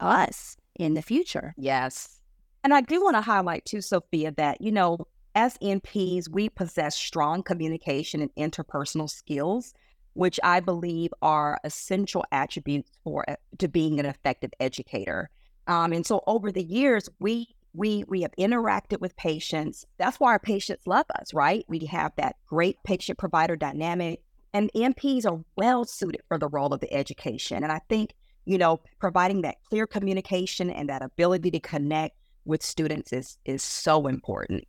us 0.00 0.56
in 0.74 0.94
the 0.94 1.02
future. 1.02 1.54
Yes. 1.56 2.20
And 2.64 2.74
I 2.74 2.80
do 2.80 3.02
want 3.02 3.16
to 3.16 3.20
highlight 3.20 3.64
too, 3.64 3.80
Sophia, 3.80 4.32
that, 4.32 4.60
you 4.60 4.72
know, 4.72 5.06
as 5.34 5.58
NPs, 5.58 6.28
we 6.28 6.48
possess 6.48 6.96
strong 6.96 7.42
communication 7.42 8.22
and 8.22 8.34
interpersonal 8.52 9.08
skills, 9.08 9.74
which 10.14 10.40
I 10.42 10.60
believe 10.60 11.12
are 11.20 11.60
essential 11.62 12.24
attributes 12.32 12.90
for 13.04 13.24
to 13.58 13.68
being 13.68 14.00
an 14.00 14.06
effective 14.06 14.50
educator. 14.58 15.30
Um, 15.66 15.92
and 15.92 16.06
so 16.06 16.22
over 16.26 16.50
the 16.50 16.64
years, 16.64 17.08
we 17.20 17.54
we 17.74 18.04
we 18.08 18.22
have 18.22 18.32
interacted 18.38 19.00
with 19.00 19.16
patients. 19.16 19.84
That's 19.98 20.18
why 20.18 20.32
our 20.32 20.38
patients 20.38 20.86
love 20.86 21.06
us, 21.20 21.34
right? 21.34 21.64
We 21.68 21.80
have 21.86 22.12
that 22.16 22.36
great 22.46 22.78
patient 22.84 23.18
provider 23.18 23.56
dynamic. 23.56 24.22
And 24.56 24.70
NPs 24.74 25.26
are 25.30 25.44
well 25.56 25.84
suited 25.84 26.22
for 26.28 26.38
the 26.38 26.48
role 26.48 26.72
of 26.72 26.80
the 26.80 26.90
education. 26.90 27.62
And 27.62 27.70
I 27.70 27.82
think, 27.90 28.14
you 28.46 28.56
know, 28.56 28.80
providing 28.98 29.42
that 29.42 29.62
clear 29.68 29.86
communication 29.86 30.70
and 30.70 30.88
that 30.88 31.02
ability 31.02 31.50
to 31.50 31.60
connect 31.60 32.16
with 32.46 32.62
students 32.62 33.12
is 33.12 33.36
is 33.44 33.62
so 33.62 34.06
important. 34.06 34.64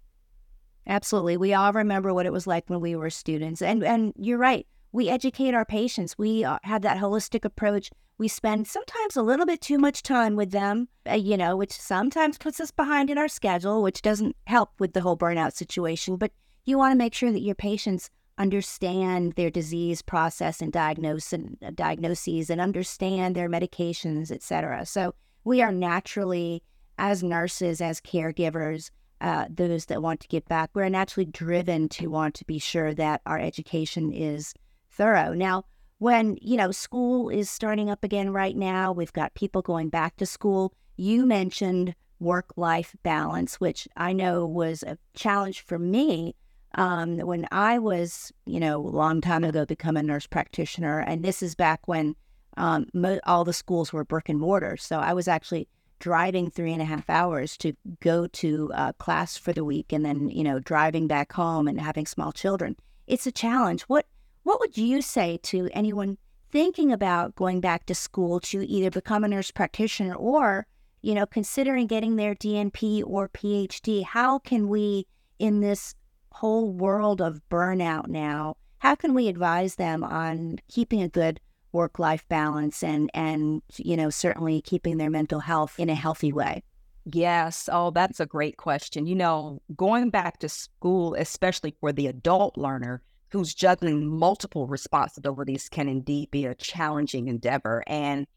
Absolutely. 0.87 1.37
We 1.37 1.53
all 1.53 1.71
remember 1.71 2.13
what 2.13 2.25
it 2.25 2.33
was 2.33 2.45
like 2.45 2.69
when 2.69 2.81
we 2.81 2.97
were 2.97 3.09
students. 3.09 3.61
And 3.61 3.81
and 3.81 4.11
you're 4.17 4.37
right. 4.37 4.67
We 4.91 5.07
educate 5.07 5.53
our 5.53 5.63
patients. 5.63 6.17
We 6.17 6.43
uh, 6.43 6.59
have 6.63 6.81
that 6.81 6.97
holistic 6.97 7.45
approach. 7.45 7.89
We 8.17 8.27
spend 8.27 8.67
sometimes 8.67 9.15
a 9.15 9.23
little 9.23 9.45
bit 9.45 9.61
too 9.61 9.77
much 9.77 10.03
time 10.03 10.35
with 10.35 10.51
them, 10.51 10.89
uh, 11.09 11.13
you 11.13 11.37
know, 11.37 11.55
which 11.55 11.71
sometimes 11.71 12.37
puts 12.37 12.59
us 12.59 12.71
behind 12.71 13.09
in 13.09 13.17
our 13.17 13.29
schedule, 13.29 13.81
which 13.81 14.01
doesn't 14.01 14.35
help 14.47 14.71
with 14.79 14.91
the 14.91 15.01
whole 15.01 15.17
burnout 15.17 15.53
situation. 15.53 16.17
But 16.17 16.33
you 16.65 16.77
want 16.77 16.91
to 16.91 16.97
make 16.97 17.13
sure 17.13 17.31
that 17.31 17.41
your 17.41 17.55
patients 17.55 18.09
understand 18.37 19.33
their 19.33 19.49
disease 19.49 20.01
process 20.01 20.61
and 20.61 20.71
diagnose 20.71 21.33
and 21.33 21.57
uh, 21.65 21.71
diagnoses 21.73 22.49
and 22.49 22.61
understand 22.61 23.35
their 23.35 23.49
medications, 23.49 24.31
et 24.31 24.43
cetera. 24.43 24.85
So 24.85 25.15
we 25.43 25.61
are 25.61 25.71
naturally, 25.71 26.61
as 26.97 27.23
nurses, 27.23 27.81
as 27.81 28.01
caregivers, 28.01 28.91
uh, 29.21 29.45
those 29.49 29.85
that 29.85 30.01
want 30.01 30.19
to 30.19 30.27
give 30.27 30.45
back, 30.45 30.69
we're 30.73 30.89
naturally 30.89 31.25
driven 31.25 31.89
to 31.89 32.07
want 32.07 32.35
to 32.35 32.45
be 32.45 32.59
sure 32.59 32.93
that 32.93 33.21
our 33.25 33.39
education 33.39 34.11
is 34.11 34.53
thorough. 34.91 35.33
Now, 35.33 35.63
when 35.99 36.37
you 36.39 36.57
know 36.57 36.71
school 36.71 37.29
is 37.29 37.49
starting 37.49 37.89
up 37.89 38.03
again 38.03 38.31
right 38.31 38.55
now, 38.55 38.91
we've 38.91 39.13
got 39.13 39.33
people 39.33 39.63
going 39.63 39.89
back 39.89 40.15
to 40.17 40.27
school. 40.27 40.73
You 40.95 41.25
mentioned 41.25 41.95
work 42.19 42.53
life 42.55 42.95
balance, 43.01 43.59
which 43.59 43.87
I 43.97 44.13
know 44.13 44.45
was 44.45 44.83
a 44.83 44.99
challenge 45.15 45.61
for 45.61 45.79
me 45.79 46.35
um, 46.77 47.17
when 47.17 47.47
I 47.51 47.79
was, 47.79 48.31
you 48.45 48.59
know, 48.59 48.77
a 48.77 48.87
long 48.87 49.19
time 49.19 49.43
ago, 49.43 49.65
become 49.65 49.97
a 49.97 50.03
nurse 50.03 50.27
practitioner, 50.27 50.99
and 50.99 51.25
this 51.25 51.41
is 51.41 51.55
back 51.55 51.87
when 51.87 52.15
um, 52.55 52.85
mo- 52.93 53.19
all 53.25 53.43
the 53.43 53.53
schools 53.53 53.91
were 53.91 54.05
brick 54.05 54.29
and 54.29 54.39
mortar. 54.39 54.77
So 54.77 54.99
I 54.99 55.13
was 55.13 55.27
actually 55.27 55.67
driving 55.99 56.51
three 56.51 56.71
and 56.71 56.81
a 56.81 56.85
half 56.85 57.09
hours 57.09 57.57
to 57.57 57.73
go 57.99 58.27
to 58.27 58.71
uh, 58.75 58.93
class 58.93 59.35
for 59.35 59.53
the 59.53 59.63
week, 59.63 59.91
and 59.91 60.05
then 60.05 60.29
you 60.29 60.43
know 60.43 60.59
driving 60.59 61.07
back 61.07 61.33
home 61.33 61.67
and 61.67 61.81
having 61.81 62.05
small 62.05 62.31
children. 62.31 62.75
It's 63.07 63.25
a 63.25 63.31
challenge. 63.31 63.81
What 63.83 64.05
what 64.43 64.59
would 64.59 64.77
you 64.77 65.01
say 65.01 65.39
to 65.43 65.69
anyone 65.73 66.17
thinking 66.51 66.91
about 66.91 67.35
going 67.35 67.59
back 67.59 67.87
to 67.87 67.95
school 67.95 68.39
to 68.39 68.65
either 68.65 68.91
become 68.91 69.23
a 69.23 69.27
nurse 69.27 69.49
practitioner 69.49 70.13
or 70.13 70.67
you 71.01 71.15
know 71.15 71.25
considering 71.25 71.87
getting 71.87 72.17
their 72.17 72.35
DNP 72.35 73.03
or 73.03 73.29
PhD? 73.29 74.03
How 74.03 74.37
can 74.37 74.67
we 74.67 75.07
in 75.39 75.61
this 75.61 75.95
whole 76.37 76.71
world 76.71 77.19
of 77.19 77.41
burnout 77.49 78.07
now, 78.07 78.55
how 78.79 78.93
can 78.93 79.13
we 79.15 79.27
advise 79.27 79.75
them 79.75 80.03
on 80.03 80.59
keeping 80.69 81.01
a 81.01 81.09
good 81.09 81.39
work 81.71 81.99
life 81.99 82.27
balance 82.29 82.83
and 82.83 83.09
and 83.13 83.61
you 83.75 83.97
know 83.97 84.09
certainly 84.09 84.61
keeping 84.61 84.97
their 84.97 85.09
mental 85.09 85.39
health 85.39 85.79
in 85.79 85.89
a 85.89 85.95
healthy 85.95 86.31
way? 86.31 86.63
Yes. 87.05 87.69
Oh, 87.71 87.89
that's 87.91 88.19
a 88.19 88.25
great 88.25 88.57
question. 88.57 89.07
You 89.07 89.15
know, 89.15 89.61
going 89.75 90.09
back 90.09 90.39
to 90.39 90.49
school, 90.49 91.15
especially 91.15 91.73
for 91.79 91.91
the 91.91 92.07
adult 92.07 92.57
learner 92.57 93.01
who's 93.29 93.55
juggling 93.55 94.05
multiple 94.05 94.67
responsibilities, 94.67 95.69
can 95.69 95.87
indeed 95.87 96.29
be 96.31 96.45
a 96.45 96.55
challenging 96.55 97.29
endeavor. 97.29 97.83
And 97.87 98.27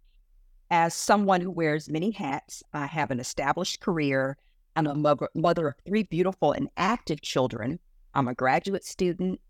as 0.70 0.94
someone 0.94 1.40
who 1.40 1.50
wears 1.50 1.90
many 1.90 2.12
hats, 2.12 2.62
I 2.72 2.86
have 2.86 3.10
an 3.10 3.20
established 3.20 3.80
career. 3.80 4.36
I'm 4.76 4.86
a 4.86 4.94
mother, 4.94 5.28
mother 5.34 5.68
of 5.68 5.74
three 5.84 6.04
beautiful 6.04 6.52
and 6.52 6.68
active 6.76 7.20
children. 7.20 7.80
I'm 8.14 8.28
a 8.28 8.34
graduate 8.34 8.84
student 8.84 9.40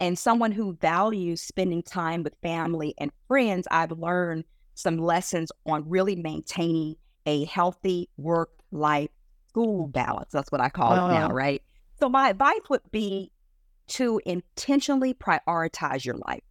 and 0.00 0.18
someone 0.18 0.52
who 0.52 0.76
values 0.80 1.40
spending 1.40 1.82
time 1.82 2.22
with 2.22 2.34
family 2.42 2.94
and 2.98 3.10
friends. 3.26 3.66
I've 3.70 3.92
learned 3.92 4.44
some 4.74 4.98
lessons 4.98 5.50
on 5.66 5.88
really 5.88 6.16
maintaining 6.16 6.96
a 7.26 7.44
healthy 7.44 8.08
work 8.16 8.50
life 8.70 9.10
school 9.48 9.88
balance. 9.88 10.30
That's 10.32 10.52
what 10.52 10.60
I 10.60 10.68
call 10.68 10.92
it 10.92 11.12
now, 11.12 11.28
oh. 11.30 11.34
right? 11.34 11.62
So, 11.98 12.08
my 12.08 12.30
advice 12.30 12.60
would 12.68 12.88
be 12.92 13.32
to 13.88 14.20
intentionally 14.24 15.14
prioritize 15.14 16.04
your 16.04 16.16
life. 16.16 16.42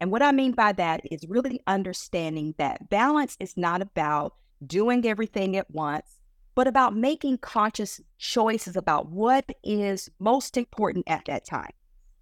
And 0.00 0.10
what 0.10 0.22
I 0.22 0.32
mean 0.32 0.52
by 0.52 0.72
that 0.72 1.00
is 1.10 1.26
really 1.28 1.60
understanding 1.66 2.54
that 2.58 2.88
balance 2.88 3.36
is 3.40 3.56
not 3.56 3.82
about 3.82 4.34
doing 4.66 5.06
everything 5.06 5.56
at 5.56 5.70
once 5.70 6.15
but 6.56 6.66
about 6.66 6.96
making 6.96 7.36
conscious 7.38 8.00
choices 8.18 8.76
about 8.76 9.10
what 9.10 9.44
is 9.62 10.10
most 10.18 10.56
important 10.56 11.04
at 11.06 11.26
that 11.26 11.44
time. 11.44 11.70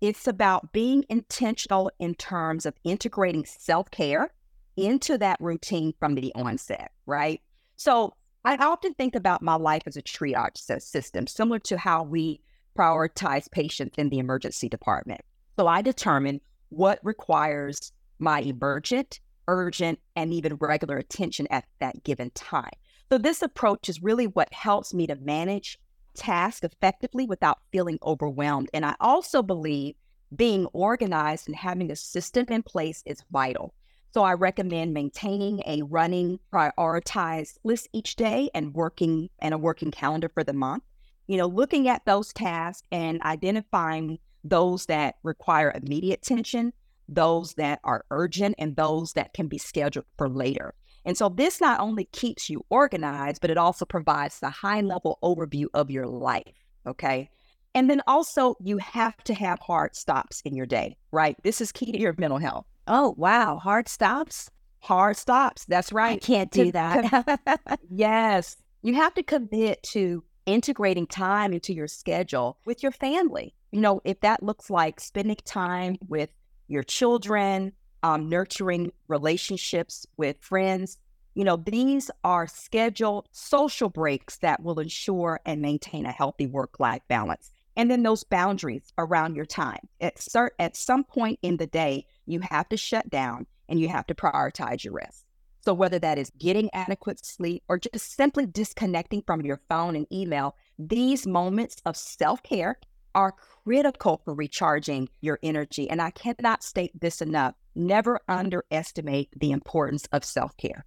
It's 0.00 0.26
about 0.26 0.72
being 0.72 1.04
intentional 1.08 1.90
in 2.00 2.16
terms 2.16 2.66
of 2.66 2.74
integrating 2.82 3.46
self 3.46 3.90
care 3.90 4.34
into 4.76 5.16
that 5.18 5.40
routine 5.40 5.94
from 6.00 6.16
the 6.16 6.32
onset, 6.34 6.90
right? 7.06 7.40
So 7.76 8.12
I 8.44 8.56
often 8.56 8.92
think 8.94 9.14
about 9.14 9.40
my 9.40 9.54
life 9.54 9.84
as 9.86 9.96
a 9.96 10.02
triage 10.02 10.58
system, 10.82 11.28
similar 11.28 11.60
to 11.60 11.78
how 11.78 12.02
we 12.02 12.40
prioritize 12.76 13.50
patients 13.50 13.94
in 13.96 14.08
the 14.08 14.18
emergency 14.18 14.68
department. 14.68 15.20
So 15.56 15.68
I 15.68 15.80
determine 15.80 16.40
what 16.70 16.98
requires 17.04 17.92
my 18.18 18.40
emergent, 18.40 19.20
urgent, 19.46 20.00
and 20.16 20.34
even 20.34 20.56
regular 20.56 20.96
attention 20.96 21.46
at 21.50 21.66
that 21.78 22.02
given 22.02 22.30
time. 22.30 22.72
So 23.14 23.18
this 23.18 23.42
approach 23.42 23.88
is 23.88 24.02
really 24.02 24.26
what 24.26 24.52
helps 24.52 24.92
me 24.92 25.06
to 25.06 25.14
manage 25.14 25.78
tasks 26.16 26.64
effectively 26.64 27.26
without 27.26 27.60
feeling 27.70 28.00
overwhelmed. 28.02 28.68
And 28.74 28.84
I 28.84 28.96
also 28.98 29.40
believe 29.40 29.94
being 30.34 30.66
organized 30.72 31.46
and 31.46 31.54
having 31.54 31.92
a 31.92 31.94
system 31.94 32.46
in 32.48 32.64
place 32.64 33.04
is 33.06 33.22
vital. 33.30 33.72
So 34.12 34.24
I 34.24 34.32
recommend 34.32 34.94
maintaining 34.94 35.62
a 35.64 35.82
running 35.82 36.40
prioritized 36.52 37.58
list 37.62 37.88
each 37.92 38.16
day 38.16 38.50
and 38.52 38.74
working 38.74 39.30
and 39.38 39.54
a 39.54 39.58
working 39.58 39.92
calendar 39.92 40.28
for 40.28 40.42
the 40.42 40.52
month. 40.52 40.82
You 41.28 41.36
know, 41.36 41.46
looking 41.46 41.86
at 41.88 42.04
those 42.06 42.32
tasks 42.32 42.82
and 42.90 43.22
identifying 43.22 44.18
those 44.42 44.86
that 44.86 45.18
require 45.22 45.70
immediate 45.72 46.18
attention, 46.26 46.72
those 47.08 47.54
that 47.54 47.78
are 47.84 48.06
urgent, 48.10 48.56
and 48.58 48.74
those 48.74 49.12
that 49.12 49.34
can 49.34 49.46
be 49.46 49.58
scheduled 49.58 50.06
for 50.18 50.28
later. 50.28 50.74
And 51.04 51.16
so 51.16 51.28
this 51.28 51.60
not 51.60 51.80
only 51.80 52.04
keeps 52.06 52.48
you 52.48 52.64
organized, 52.70 53.40
but 53.40 53.50
it 53.50 53.58
also 53.58 53.84
provides 53.84 54.40
the 54.40 54.50
high 54.50 54.80
level 54.80 55.18
overview 55.22 55.66
of 55.74 55.90
your 55.90 56.06
life. 56.06 56.54
Okay. 56.86 57.30
And 57.74 57.90
then 57.90 58.02
also, 58.06 58.54
you 58.60 58.78
have 58.78 59.16
to 59.24 59.34
have 59.34 59.58
hard 59.58 59.96
stops 59.96 60.40
in 60.44 60.54
your 60.54 60.66
day, 60.66 60.96
right? 61.10 61.36
This 61.42 61.60
is 61.60 61.72
key 61.72 61.90
to 61.90 61.98
your 61.98 62.14
mental 62.16 62.38
health. 62.38 62.66
Oh, 62.86 63.14
wow. 63.16 63.58
Hard 63.58 63.88
stops? 63.88 64.48
Hard 64.80 65.16
stops. 65.16 65.64
That's 65.64 65.92
right. 65.92 66.22
I 66.22 66.24
can't 66.24 66.50
do 66.52 66.70
that. 66.72 67.80
yes. 67.90 68.56
You 68.82 68.94
have 68.94 69.14
to 69.14 69.22
commit 69.22 69.82
to 69.84 70.22
integrating 70.46 71.06
time 71.06 71.52
into 71.52 71.72
your 71.72 71.88
schedule 71.88 72.58
with 72.64 72.82
your 72.82 72.92
family. 72.92 73.54
You 73.72 73.80
know, 73.80 74.00
if 74.04 74.20
that 74.20 74.42
looks 74.42 74.70
like 74.70 75.00
spending 75.00 75.38
time 75.44 75.96
with 76.06 76.30
your 76.68 76.82
children, 76.82 77.72
um, 78.04 78.28
nurturing 78.28 78.92
relationships 79.08 80.06
with 80.18 80.36
friends, 80.40 80.98
you 81.34 81.42
know, 81.42 81.56
these 81.56 82.10
are 82.22 82.46
scheduled 82.46 83.26
social 83.32 83.88
breaks 83.88 84.36
that 84.36 84.62
will 84.62 84.78
ensure 84.78 85.40
and 85.46 85.62
maintain 85.62 86.04
a 86.04 86.12
healthy 86.12 86.46
work 86.46 86.78
life 86.78 87.00
balance. 87.08 87.50
And 87.76 87.90
then 87.90 88.02
those 88.02 88.22
boundaries 88.22 88.92
around 88.98 89.34
your 89.34 89.46
time. 89.46 89.88
At, 90.02 90.16
cert- 90.16 90.50
at 90.58 90.76
some 90.76 91.02
point 91.02 91.38
in 91.40 91.56
the 91.56 91.66
day, 91.66 92.04
you 92.26 92.40
have 92.50 92.68
to 92.68 92.76
shut 92.76 93.08
down 93.08 93.46
and 93.70 93.80
you 93.80 93.88
have 93.88 94.06
to 94.08 94.14
prioritize 94.14 94.84
your 94.84 94.92
rest. 94.92 95.24
So, 95.64 95.72
whether 95.72 95.98
that 95.98 96.18
is 96.18 96.30
getting 96.38 96.68
adequate 96.74 97.24
sleep 97.24 97.62
or 97.68 97.78
just 97.78 98.14
simply 98.14 98.44
disconnecting 98.44 99.22
from 99.22 99.40
your 99.40 99.62
phone 99.70 99.96
and 99.96 100.06
email, 100.12 100.56
these 100.78 101.26
moments 101.26 101.76
of 101.86 101.96
self 101.96 102.42
care 102.42 102.78
are 103.14 103.32
critical 103.64 104.20
for 104.26 104.34
recharging 104.34 105.08
your 105.22 105.38
energy. 105.42 105.88
And 105.88 106.02
I 106.02 106.10
cannot 106.10 106.62
state 106.62 107.00
this 107.00 107.22
enough 107.22 107.54
never 107.74 108.20
underestimate 108.28 109.28
the 109.38 109.52
importance 109.52 110.06
of 110.12 110.24
self 110.24 110.56
care, 110.56 110.84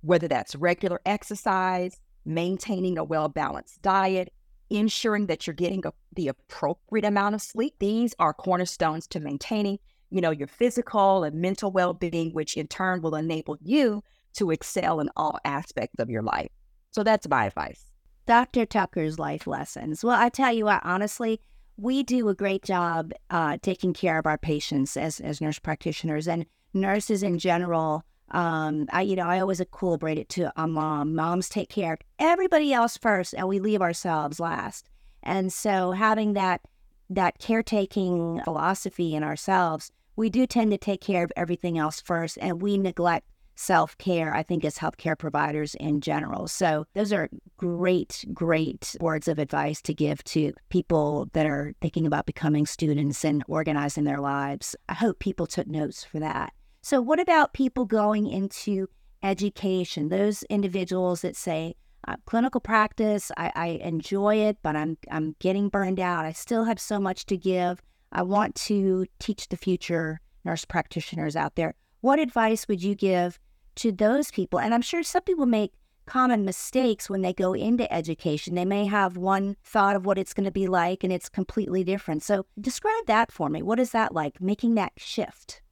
whether 0.00 0.28
that's 0.28 0.54
regular 0.54 1.00
exercise, 1.06 1.98
maintaining 2.24 2.98
a 2.98 3.04
well 3.04 3.28
balanced 3.28 3.82
diet, 3.82 4.32
ensuring 4.70 5.26
that 5.26 5.46
you're 5.46 5.54
getting 5.54 5.86
a, 5.86 5.92
the 6.14 6.28
appropriate 6.28 7.04
amount 7.04 7.34
of 7.34 7.42
sleep. 7.42 7.74
These 7.78 8.14
are 8.18 8.32
cornerstones 8.32 9.06
to 9.08 9.20
maintaining 9.20 9.78
you 10.10 10.20
know, 10.20 10.30
your 10.30 10.48
physical 10.48 11.24
and 11.24 11.40
mental 11.40 11.70
well 11.70 11.92
being, 11.92 12.32
which 12.32 12.56
in 12.56 12.68
turn 12.68 13.02
will 13.02 13.14
enable 13.14 13.56
you 13.60 14.02
to 14.34 14.50
excel 14.50 15.00
in 15.00 15.10
all 15.16 15.38
aspects 15.44 15.98
of 15.98 16.10
your 16.10 16.22
life. 16.22 16.50
So 16.90 17.02
that's 17.02 17.28
my 17.28 17.46
advice. 17.46 17.84
Dr. 18.26 18.66
Tucker's 18.66 19.18
life 19.18 19.46
lessons. 19.46 20.04
Well, 20.04 20.18
I 20.18 20.28
tell 20.28 20.52
you 20.52 20.64
what, 20.64 20.80
honestly, 20.84 21.40
we 21.76 22.02
do 22.02 22.28
a 22.28 22.34
great 22.34 22.62
job 22.62 23.12
uh, 23.30 23.58
taking 23.62 23.92
care 23.92 24.18
of 24.18 24.26
our 24.26 24.38
patients 24.38 24.96
as, 24.96 25.20
as 25.20 25.40
nurse 25.40 25.58
practitioners 25.58 26.26
and 26.26 26.46
nurses 26.72 27.22
in 27.22 27.38
general. 27.38 28.02
Um, 28.30 28.86
I, 28.92 29.02
you 29.02 29.16
know, 29.16 29.26
I 29.26 29.40
always 29.40 29.60
equilibrate 29.60 30.18
it 30.18 30.28
to 30.30 30.52
a 30.56 30.66
mom. 30.66 31.14
Moms 31.14 31.48
take 31.48 31.68
care 31.68 31.94
of 31.94 32.00
everybody 32.18 32.72
else 32.72 32.96
first, 32.96 33.34
and 33.34 33.46
we 33.46 33.60
leave 33.60 33.82
ourselves 33.82 34.40
last. 34.40 34.88
And 35.22 35.52
so, 35.52 35.92
having 35.92 36.32
that 36.32 36.62
that 37.08 37.38
caretaking 37.38 38.40
philosophy 38.42 39.14
in 39.14 39.22
ourselves, 39.22 39.92
we 40.16 40.28
do 40.28 40.44
tend 40.44 40.72
to 40.72 40.78
take 40.78 41.00
care 41.00 41.22
of 41.22 41.32
everything 41.36 41.78
else 41.78 42.00
first, 42.00 42.36
and 42.40 42.60
we 42.60 42.78
neglect 42.78 43.26
self 43.56 43.98
care, 43.98 44.34
I 44.34 44.42
think, 44.42 44.64
as 44.64 44.78
healthcare 44.78 45.18
providers 45.18 45.74
in 45.74 46.00
general. 46.00 46.46
So, 46.46 46.86
those 46.94 47.12
are 47.12 47.28
great, 47.56 48.24
great 48.32 48.94
words 49.00 49.26
of 49.26 49.38
advice 49.38 49.82
to 49.82 49.94
give 49.94 50.22
to 50.24 50.52
people 50.68 51.28
that 51.32 51.46
are 51.46 51.74
thinking 51.80 52.06
about 52.06 52.26
becoming 52.26 52.66
students 52.66 53.24
and 53.24 53.42
organizing 53.48 54.04
their 54.04 54.20
lives. 54.20 54.76
I 54.88 54.94
hope 54.94 55.18
people 55.18 55.46
took 55.46 55.66
notes 55.66 56.04
for 56.04 56.20
that. 56.20 56.52
So, 56.82 57.00
what 57.00 57.18
about 57.18 57.54
people 57.54 57.84
going 57.84 58.28
into 58.28 58.88
education? 59.22 60.08
Those 60.08 60.44
individuals 60.44 61.22
that 61.22 61.34
say, 61.34 61.74
uh, 62.06 62.16
clinical 62.26 62.60
practice, 62.60 63.32
I, 63.36 63.50
I 63.56 63.66
enjoy 63.82 64.36
it, 64.36 64.58
but 64.62 64.76
I'm 64.76 64.96
I'm 65.10 65.34
getting 65.40 65.68
burned 65.68 65.98
out. 65.98 66.24
I 66.24 66.32
still 66.32 66.64
have 66.64 66.78
so 66.78 67.00
much 67.00 67.26
to 67.26 67.36
give. 67.36 67.82
I 68.12 68.22
want 68.22 68.54
to 68.66 69.06
teach 69.18 69.48
the 69.48 69.56
future 69.56 70.20
nurse 70.44 70.64
practitioners 70.64 71.34
out 71.34 71.56
there. 71.56 71.74
What 72.02 72.20
advice 72.20 72.68
would 72.68 72.82
you 72.82 72.94
give 72.94 73.40
to 73.76 73.92
those 73.92 74.30
people? 74.30 74.60
And 74.60 74.74
I'm 74.74 74.82
sure 74.82 75.02
some 75.02 75.22
people 75.22 75.46
make 75.46 75.72
common 76.06 76.44
mistakes 76.44 77.10
when 77.10 77.22
they 77.22 77.32
go 77.32 77.52
into 77.52 77.92
education. 77.92 78.54
They 78.54 78.64
may 78.64 78.86
have 78.86 79.16
one 79.16 79.56
thought 79.64 79.96
of 79.96 80.06
what 80.06 80.18
it's 80.18 80.34
going 80.34 80.44
to 80.44 80.52
be 80.52 80.68
like 80.68 81.02
and 81.02 81.12
it's 81.12 81.28
completely 81.28 81.84
different. 81.84 82.22
So, 82.22 82.46
describe 82.60 83.06
that 83.06 83.32
for 83.32 83.48
me. 83.48 83.62
What 83.62 83.80
is 83.80 83.90
that 83.90 84.14
like, 84.14 84.40
making 84.40 84.76
that 84.76 84.92
shift? 84.96 85.62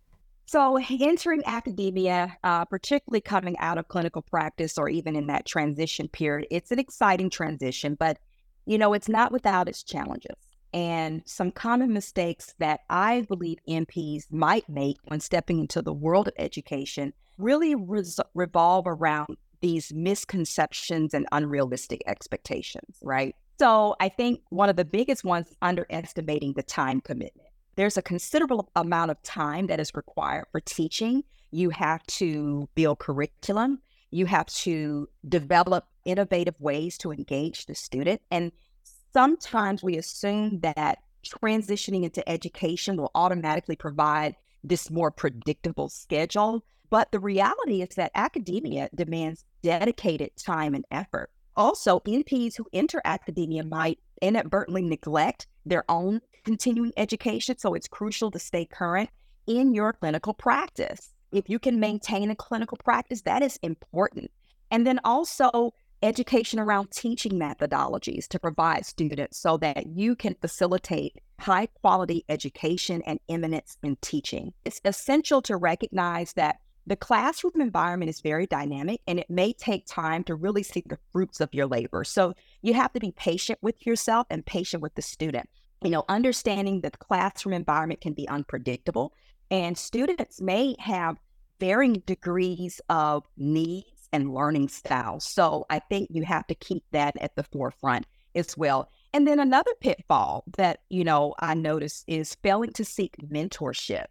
So, 0.46 0.76
entering 0.76 1.42
academia, 1.46 2.36
uh, 2.44 2.64
particularly 2.66 3.20
coming 3.20 3.56
out 3.58 3.78
of 3.78 3.88
clinical 3.88 4.22
practice 4.22 4.76
or 4.76 4.88
even 4.88 5.16
in 5.16 5.26
that 5.28 5.46
transition 5.46 6.08
period, 6.08 6.48
it's 6.50 6.70
an 6.70 6.78
exciting 6.78 7.30
transition, 7.30 7.94
but 7.94 8.18
you 8.66 8.78
know, 8.78 8.92
it's 8.92 9.08
not 9.08 9.32
without 9.32 9.68
its 9.68 9.82
challenges. 9.82 10.36
And 10.74 11.22
some 11.24 11.50
common 11.50 11.92
mistakes 11.92 12.54
that 12.58 12.80
I 12.90 13.22
believe 13.22 13.58
NPs 13.66 14.24
might 14.30 14.68
make 14.68 14.98
when 15.04 15.20
stepping 15.20 15.60
into 15.60 15.80
the 15.80 15.94
world 15.94 16.28
of 16.28 16.34
education 16.36 17.14
really 17.38 17.74
res- 17.74 18.20
revolve 18.34 18.86
around 18.86 19.36
these 19.62 19.94
misconceptions 19.94 21.14
and 21.14 21.26
unrealistic 21.32 22.02
expectations, 22.06 22.98
right? 23.02 23.34
So, 23.58 23.94
I 24.00 24.10
think 24.10 24.40
one 24.50 24.68
of 24.68 24.76
the 24.76 24.84
biggest 24.84 25.24
ones 25.24 25.46
is 25.46 25.56
underestimating 25.62 26.54
the 26.54 26.62
time 26.62 27.00
commitment 27.00 27.48
there's 27.76 27.96
a 27.96 28.02
considerable 28.02 28.70
amount 28.76 29.10
of 29.10 29.22
time 29.22 29.66
that 29.66 29.80
is 29.80 29.94
required 29.94 30.46
for 30.52 30.60
teaching. 30.60 31.24
You 31.50 31.70
have 31.70 32.04
to 32.06 32.68
build 32.74 32.98
curriculum, 32.98 33.80
you 34.10 34.26
have 34.26 34.46
to 34.46 35.08
develop 35.28 35.86
innovative 36.04 36.54
ways 36.60 36.96
to 36.98 37.10
engage 37.10 37.66
the 37.66 37.74
student. 37.74 38.20
And 38.30 38.52
sometimes 39.14 39.82
we 39.82 39.96
assume 39.96 40.60
that 40.60 40.98
transitioning 41.24 42.04
into 42.04 42.28
education 42.28 42.96
will 42.96 43.10
automatically 43.14 43.76
provide 43.76 44.36
this 44.62 44.90
more 44.90 45.10
predictable 45.10 45.88
schedule. 45.88 46.64
But 46.90 47.12
the 47.12 47.20
reality 47.20 47.80
is 47.80 47.94
that 47.96 48.12
academia 48.14 48.90
demands 48.94 49.44
dedicated 49.62 50.36
time 50.36 50.74
and 50.74 50.84
effort. 50.90 51.30
Also, 51.56 52.00
NPs 52.00 52.56
who 52.56 52.66
enter 52.72 53.00
academia 53.04 53.64
might 53.64 53.98
inadvertently 54.20 54.82
neglect 54.82 55.46
their 55.64 55.84
own 55.88 56.20
continuing 56.44 56.92
education. 56.96 57.56
So 57.58 57.74
it's 57.74 57.88
crucial 57.88 58.30
to 58.32 58.38
stay 58.38 58.64
current 58.64 59.08
in 59.46 59.74
your 59.74 59.92
clinical 59.92 60.34
practice. 60.34 61.14
If 61.32 61.48
you 61.48 61.58
can 61.58 61.80
maintain 61.80 62.30
a 62.30 62.36
clinical 62.36 62.76
practice, 62.82 63.22
that 63.22 63.42
is 63.42 63.58
important. 63.62 64.30
And 64.70 64.86
then 64.86 65.00
also 65.04 65.72
education 66.04 66.60
around 66.60 66.90
teaching 66.90 67.32
methodologies 67.32 68.28
to 68.28 68.38
provide 68.38 68.84
students 68.84 69.38
so 69.38 69.56
that 69.56 69.86
you 69.86 70.14
can 70.14 70.36
facilitate 70.40 71.20
high 71.40 71.66
quality 71.66 72.24
education 72.28 73.02
and 73.06 73.18
eminence 73.28 73.78
in 73.82 73.96
teaching. 74.02 74.52
It's 74.64 74.82
essential 74.84 75.40
to 75.42 75.56
recognize 75.56 76.34
that 76.34 76.58
the 76.86 76.96
classroom 76.96 77.62
environment 77.62 78.10
is 78.10 78.20
very 78.20 78.46
dynamic 78.46 79.00
and 79.06 79.18
it 79.18 79.30
may 79.30 79.54
take 79.54 79.86
time 79.86 80.22
to 80.24 80.34
really 80.34 80.62
see 80.62 80.82
the 80.84 80.98
fruits 81.10 81.40
of 81.40 81.54
your 81.54 81.66
labor. 81.66 82.04
So 82.04 82.34
you 82.60 82.74
have 82.74 82.92
to 82.92 83.00
be 83.00 83.12
patient 83.12 83.58
with 83.62 83.86
yourself 83.86 84.26
and 84.28 84.44
patient 84.44 84.82
with 84.82 84.94
the 84.94 85.02
student. 85.02 85.48
You 85.82 85.90
know, 85.90 86.04
understanding 86.10 86.82
that 86.82 86.92
the 86.92 86.98
classroom 86.98 87.54
environment 87.54 88.02
can 88.02 88.12
be 88.12 88.28
unpredictable 88.28 89.14
and 89.50 89.78
students 89.78 90.42
may 90.42 90.76
have 90.78 91.16
varying 91.58 92.02
degrees 92.04 92.80
of 92.90 93.24
needs 93.38 93.93
and 94.14 94.32
learning 94.32 94.68
styles. 94.68 95.24
So 95.26 95.66
I 95.68 95.80
think 95.80 96.08
you 96.12 96.22
have 96.22 96.46
to 96.46 96.54
keep 96.54 96.84
that 96.92 97.16
at 97.20 97.34
the 97.34 97.42
forefront 97.42 98.06
as 98.36 98.56
well. 98.56 98.88
And 99.12 99.26
then 99.26 99.40
another 99.40 99.72
pitfall 99.80 100.44
that, 100.56 100.80
you 100.88 101.02
know, 101.02 101.34
I 101.40 101.54
notice 101.54 102.04
is 102.06 102.36
failing 102.36 102.72
to 102.74 102.84
seek 102.84 103.16
mentorship 103.18 104.06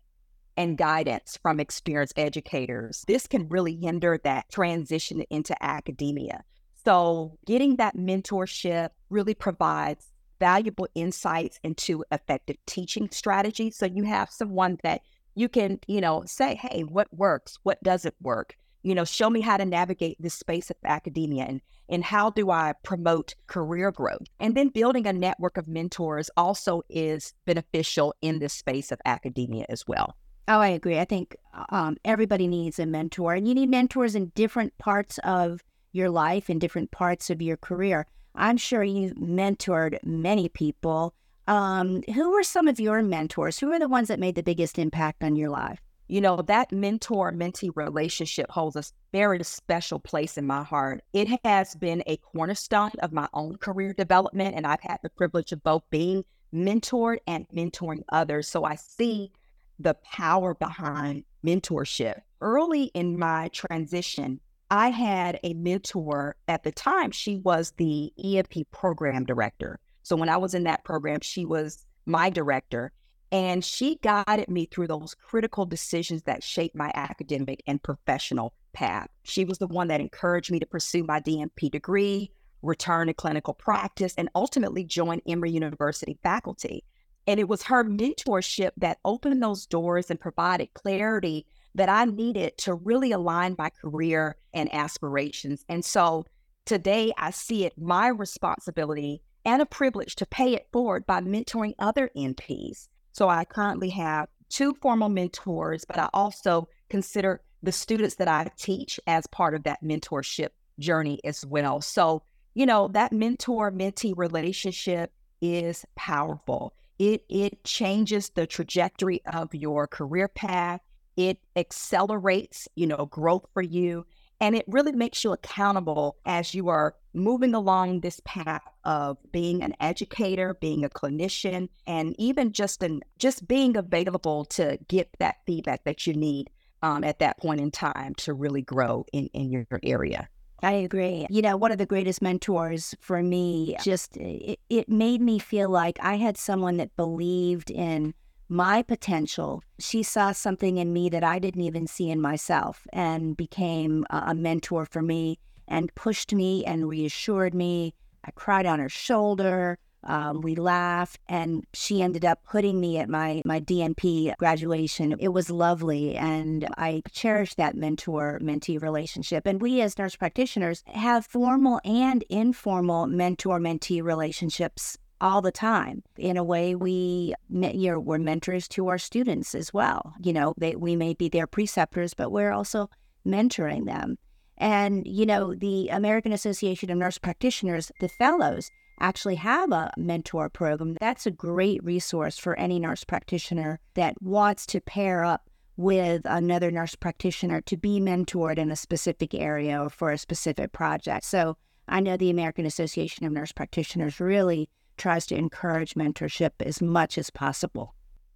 and 0.58 0.78
guidance 0.78 1.40
from 1.42 1.62
experienced 1.62 2.20
educators. 2.20 3.06
This 3.08 3.28
can 3.28 3.48
really 3.48 3.78
hinder 3.78 4.20
that 4.26 4.50
transition 4.50 5.22
into 5.30 5.56
academia. 5.64 6.44
So, 6.84 7.38
getting 7.46 7.78
that 7.78 7.96
mentorship 7.96 8.90
really 9.10 9.34
provides 9.34 10.12
valuable 10.40 10.90
insights 10.96 11.62
into 11.64 12.04
effective 12.12 12.58
teaching 12.66 13.08
strategies. 13.10 13.78
So, 13.78 13.86
you 13.86 14.04
have 14.04 14.30
someone 14.30 14.80
that 14.84 15.02
you 15.34 15.48
can, 15.48 15.80
you 15.88 16.02
know, 16.02 16.24
say, 16.26 16.56
hey, 16.56 16.82
what 16.82 17.08
works? 17.14 17.58
What 17.64 17.82
doesn't 17.84 18.16
work? 18.22 18.58
You 18.84 18.96
know, 18.96 19.06
show 19.06 19.30
me 19.30 19.42
how 19.42 19.58
to 19.58 19.66
navigate 19.66 20.22
this 20.22 20.34
space 20.34 20.70
of 20.70 20.78
academia 20.84 21.46
and, 21.46 21.62
and 21.90 22.04
how 22.04 22.30
do 22.30 22.52
I 22.52 22.74
promote 22.84 23.34
career 23.48 23.92
growth? 23.92 24.28
And 24.40 24.56
then 24.56 24.70
building 24.70 25.08
a 25.08 25.14
network 25.14 25.58
of 25.58 25.68
mentors 25.68 26.30
also 26.36 26.84
is 26.90 27.34
beneficial 27.46 28.14
in 28.22 28.40
this 28.40 28.54
space 28.54 28.92
of 28.92 29.00
academia 29.06 29.66
as 29.70 29.88
well. 29.88 30.16
Oh, 30.50 30.60
I 30.60 30.68
agree. 30.68 31.00
I 31.00 31.06
think 31.06 31.38
um, 31.70 31.96
everybody 32.04 32.48
needs 32.48 32.78
a 32.78 32.86
mentor, 32.86 33.34
and 33.34 33.48
you 33.48 33.54
need 33.54 33.70
mentors 33.70 34.14
in 34.16 34.34
different 34.36 34.78
parts 34.78 35.18
of 35.24 35.64
your 35.94 36.10
life 36.10 36.50
and 36.50 36.60
different 36.60 36.92
parts 36.92 37.30
of 37.30 37.42
your 37.42 37.56
career. 37.56 38.06
I'm 38.36 38.58
sure 38.58 38.84
you've 38.84 39.14
mentored 39.14 40.00
many 40.04 40.50
people. 40.50 41.14
Um, 41.48 42.04
who 42.14 42.32
were 42.32 42.44
some 42.44 42.68
of 42.68 42.80
your 42.80 43.02
mentors? 43.02 43.60
Who 43.60 43.68
were 43.68 43.80
the 43.80 43.88
ones 43.88 44.10
that 44.10 44.20
made 44.20 44.36
the 44.36 44.44
biggest 44.44 44.78
impact 44.78 45.24
on 45.24 45.36
your 45.38 45.50
life? 45.50 45.80
You 46.08 46.22
know, 46.22 46.42
that 46.42 46.72
mentor 46.72 47.32
mentee 47.32 47.72
relationship 47.76 48.52
holds 48.52 48.76
a 48.76 48.84
very 49.12 49.44
special 49.44 50.00
place 50.00 50.38
in 50.38 50.46
my 50.46 50.64
heart. 50.64 51.04
It 51.14 51.40
has 51.46 51.76
been 51.76 52.04
a 52.06 52.18
cornerstone 52.18 52.92
of 53.00 53.14
my 53.14 53.28
own 53.34 53.56
career 53.58 53.94
development, 53.94 54.56
and 54.56 54.68
I've 54.68 54.82
had 54.82 55.00
the 55.02 55.10
privilege 55.10 55.52
of 55.52 55.64
both 55.64 55.84
being 55.90 56.26
mentored 56.54 57.18
and 57.26 57.48
mentoring 57.50 58.04
others. 58.10 58.48
So 58.48 58.64
I 58.66 58.76
see 58.76 59.32
the 59.80 59.96
power 59.96 60.54
behind 60.54 61.24
mentorship. 61.46 62.22
Early 62.42 62.86
in 62.94 63.18
my 63.18 63.48
transition, 63.50 64.40
I 64.70 64.90
had 64.90 65.40
a 65.44 65.54
mentor 65.54 66.36
at 66.48 66.64
the 66.64 66.72
time. 66.72 67.12
She 67.12 67.38
was 67.38 67.72
the 67.78 68.12
ENP 68.24 68.66
program 68.72 69.26
director. 69.26 69.80
So 70.04 70.16
when 70.16 70.30
I 70.30 70.38
was 70.38 70.54
in 70.54 70.64
that 70.64 70.84
program, 70.84 71.22
she 71.22 71.46
was 71.46 71.86
my 72.06 72.30
director. 72.30 72.92
And 73.34 73.66
she 73.66 73.96
guided 74.04 74.48
me 74.48 74.68
through 74.68 74.88
those 74.88 75.16
critical 75.16 75.66
decisions 75.66 76.22
that 76.24 76.44
shaped 76.44 76.76
my 76.76 76.92
academic 76.94 77.64
and 77.66 77.82
professional 77.82 78.54
path. 78.74 79.10
She 79.24 79.44
was 79.44 79.58
the 79.58 79.66
one 79.66 79.88
that 79.88 80.00
encouraged 80.00 80.52
me 80.52 80.60
to 80.60 80.68
pursue 80.68 81.04
my 81.04 81.20
DNP 81.20 81.72
degree, 81.72 82.30
return 82.62 83.08
to 83.08 83.14
clinical 83.16 83.56
practice, 83.56 84.14
and 84.20 84.30
ultimately 84.36 84.84
join 84.84 85.20
Emory 85.28 85.50
University 85.50 86.20
faculty. 86.22 86.84
And 87.26 87.40
it 87.40 87.48
was 87.48 87.64
her 87.64 87.84
mentorship 87.84 88.70
that 88.78 89.00
opened 89.04 89.42
those 89.42 89.66
doors 89.66 90.12
and 90.12 90.20
provided 90.20 90.72
clarity 90.76 91.48
that 91.74 91.90
I 91.90 92.06
needed 92.06 92.56
to 92.60 92.76
really 92.76 93.14
align 93.14 93.56
my 93.58 93.72
career 93.72 94.36
and 94.54 94.72
aspirations. 94.72 95.66
And 95.68 95.84
so 95.84 96.26
today 96.66 97.12
I 97.18 97.32
see 97.32 97.66
it 97.66 97.74
my 97.80 98.10
responsibility 98.10 99.24
and 99.44 99.60
a 99.60 99.66
privilege 99.66 100.16
to 100.18 100.28
pay 100.28 100.54
it 100.54 100.68
forward 100.72 101.08
by 101.08 101.20
mentoring 101.22 101.74
other 101.80 102.12
NPs. 102.16 102.90
So 103.14 103.30
I 103.30 103.46
currently 103.46 103.90
have 103.92 104.28
two 104.50 104.74
formal 104.82 105.10
mentors, 105.10 105.86
but 105.86 105.98
I 105.98 106.10
also 106.14 106.68
consider 106.90 107.42
the 107.62 107.72
students 107.72 108.16
that 108.16 108.28
I 108.28 108.52
teach 108.58 109.00
as 109.08 109.26
part 109.28 109.56
of 109.56 109.64
that 109.64 109.84
mentorship 109.84 110.50
journey 110.80 111.20
as 111.24 111.46
well. 111.46 111.80
So, 111.82 112.24
you 112.54 112.66
know, 112.66 112.90
that 112.90 113.14
mentor 113.14 113.72
mentee 113.72 114.14
relationship 114.16 115.12
is 115.42 115.86
powerful. 115.96 116.74
It 117.00 117.24
it 117.30 117.64
changes 117.64 118.30
the 118.30 118.46
trajectory 118.46 119.22
of 119.26 119.54
your 119.54 119.88
career 119.88 120.28
path. 120.28 120.82
It 121.16 121.40
accelerates, 121.56 122.68
you 122.76 122.88
know, 122.88 123.06
growth 123.06 123.46
for 123.54 123.62
you. 123.62 124.06
And 124.44 124.58
it 124.58 124.66
really 124.68 124.92
makes 124.92 125.24
you 125.24 125.32
accountable 125.32 126.18
as 126.26 126.54
you 126.54 126.68
are 126.68 126.96
moving 127.14 127.54
along 127.54 128.02
this 128.02 128.20
path 128.26 128.62
of 128.84 129.18
being 129.32 129.64
an 129.64 129.74
educator, 129.80 130.56
being 130.56 130.84
a 130.84 130.90
clinician, 130.90 131.70
and 131.88 132.14
even 132.20 132.52
just 132.52 132.84
an 132.84 133.04
just 133.18 133.48
being 133.48 133.78
available 133.78 134.44
to 134.46 134.78
get 134.90 135.08
that 135.20 135.38
feedback 135.46 135.86
that 135.86 136.06
you 136.06 136.14
need 136.14 136.50
um, 136.82 137.06
at 137.06 137.20
that 137.20 137.38
point 137.38 137.62
in 137.62 137.72
time 137.72 138.16
to 138.16 138.34
really 138.34 138.62
grow 138.62 139.06
in, 139.14 139.28
in 139.28 139.50
your 139.50 139.66
area. 139.82 140.28
I 140.62 140.74
agree. 140.74 141.26
You 141.30 141.42
know, 141.42 141.56
one 141.56 141.72
of 141.72 141.78
the 141.78 141.86
greatest 141.86 142.22
mentors 142.22 142.94
for 143.00 143.24
me, 143.24 143.78
just 143.82 144.18
it, 144.18 144.60
it 144.70 144.90
made 144.90 145.22
me 145.22 145.40
feel 145.40 145.70
like 145.70 145.98
I 146.02 146.16
had 146.16 146.36
someone 146.36 146.76
that 146.78 146.94
believed 146.98 147.72
in 147.72 148.14
my 148.50 148.82
potential. 148.82 149.64
She 149.80 150.04
saw 150.04 150.32
something 150.32 150.78
in 150.78 150.94
me 150.94 151.10
that 151.10 151.24
I 151.24 151.40
didn't 151.40 151.62
even 151.62 151.88
see 151.88 152.10
in 152.10 152.22
myself 152.22 152.88
and 152.94 153.36
became 153.36 154.06
a, 154.10 154.34
mentor 154.36 154.86
for 154.86 155.02
me 155.02 155.40
and 155.68 155.94
pushed 155.96 156.34
me 156.34 156.66
and 156.66 156.90
reassured 156.90 157.54
me. 157.54 157.94
I 158.26 158.32
cried 158.32 158.66
on 158.66 158.80
her 158.80 158.90
shoulder. 158.90 159.78
Um, 160.06 160.42
we 160.42 160.56
laughed, 160.56 161.20
and 161.30 161.66
she 161.74 162.02
ended 162.02 162.26
up 162.26 162.44
putting 162.44 162.82
me 162.82 162.98
at 162.98 163.08
my 163.08 163.42
my 163.46 163.62
DNP 163.62 164.36
graduation. 164.38 165.16
It 165.18 165.30
was 165.30 165.50
lovely, 165.50 166.16
and 166.18 166.68
I 166.78 167.04
cherish 167.12 167.56
that 167.56 167.78
mentor 167.78 168.40
mentee 168.44 168.82
relationship. 168.82 169.46
And 169.46 169.62
we, 169.62 169.80
as 169.80 169.98
nurse 169.98 170.18
practitioners, 170.18 170.84
have 170.88 171.26
formal 171.26 171.80
and 171.86 172.24
informal 172.30 173.08
mentor 173.08 173.60
mentee 173.60 174.04
relationships 174.04 174.98
all 175.24 175.42
the 175.42 175.52
time. 175.52 176.04
In 176.18 176.36
a 176.36 176.44
way, 176.44 176.76
we 176.76 177.34
you 177.50 177.92
know, 177.92 178.00
we're 178.00 178.20
mentors 178.20 178.68
to 178.68 178.90
our 178.90 178.98
students 178.98 179.56
as 179.56 179.74
well. 179.74 180.14
You 180.22 180.34
know, 180.34 180.54
they, 180.58 180.76
we 180.76 180.98
may 180.98 181.14
be 181.14 181.30
their 181.30 181.48
preceptors, 181.48 182.14
but 182.14 182.32
we're 182.32 182.52
also 182.52 182.90
mentoring 183.26 183.86
them. 183.86 184.18
And 184.58 185.08
you 185.08 185.26
know, 185.26 185.56
the 185.56 185.88
American 185.88 186.34
Association 186.34 186.92
of 186.92 186.98
Nurse 186.98 187.18
Practitioners, 187.18 187.90
the 188.02 188.10
fellows 188.10 188.70
actually 189.00 189.36
have 189.36 189.72
a 189.72 189.92
mentor 189.98 190.50
program. 190.50 190.98
That's 191.00 191.26
a 191.26 191.32
great 191.32 191.82
resource 191.84 192.38
for 192.38 192.60
any 192.60 192.78
nurse 192.78 193.06
practitioner 193.06 193.80
that 193.94 194.22
wants 194.22 194.66
to 194.68 194.82
pair 194.82 195.24
up 195.24 195.50
with 195.78 196.22
another 196.26 196.70
nurse 196.70 196.96
practitioner 196.96 197.62
to 197.62 197.78
be 197.78 198.00
mentored 198.00 198.58
in 198.58 198.70
a 198.72 198.76
specific 198.76 199.34
area 199.34 199.82
or 199.82 199.90
for 199.90 200.12
a 200.12 200.18
specific 200.18 200.74
project. 200.74 201.26
So 201.26 201.58
I 201.88 202.02
know 202.02 202.18
the 202.18 202.30
American 202.30 202.66
Association 202.66 203.26
of 203.26 203.32
Nurse 203.32 203.54
Practitioners 203.54 204.20
really 204.20 204.70
tries 204.98 205.26
to 205.28 205.36
encourage 205.36 205.96
mentorship 205.96 206.52
as 206.60 206.82
much 206.82 207.18
as 207.18 207.30
possible. 207.30 207.96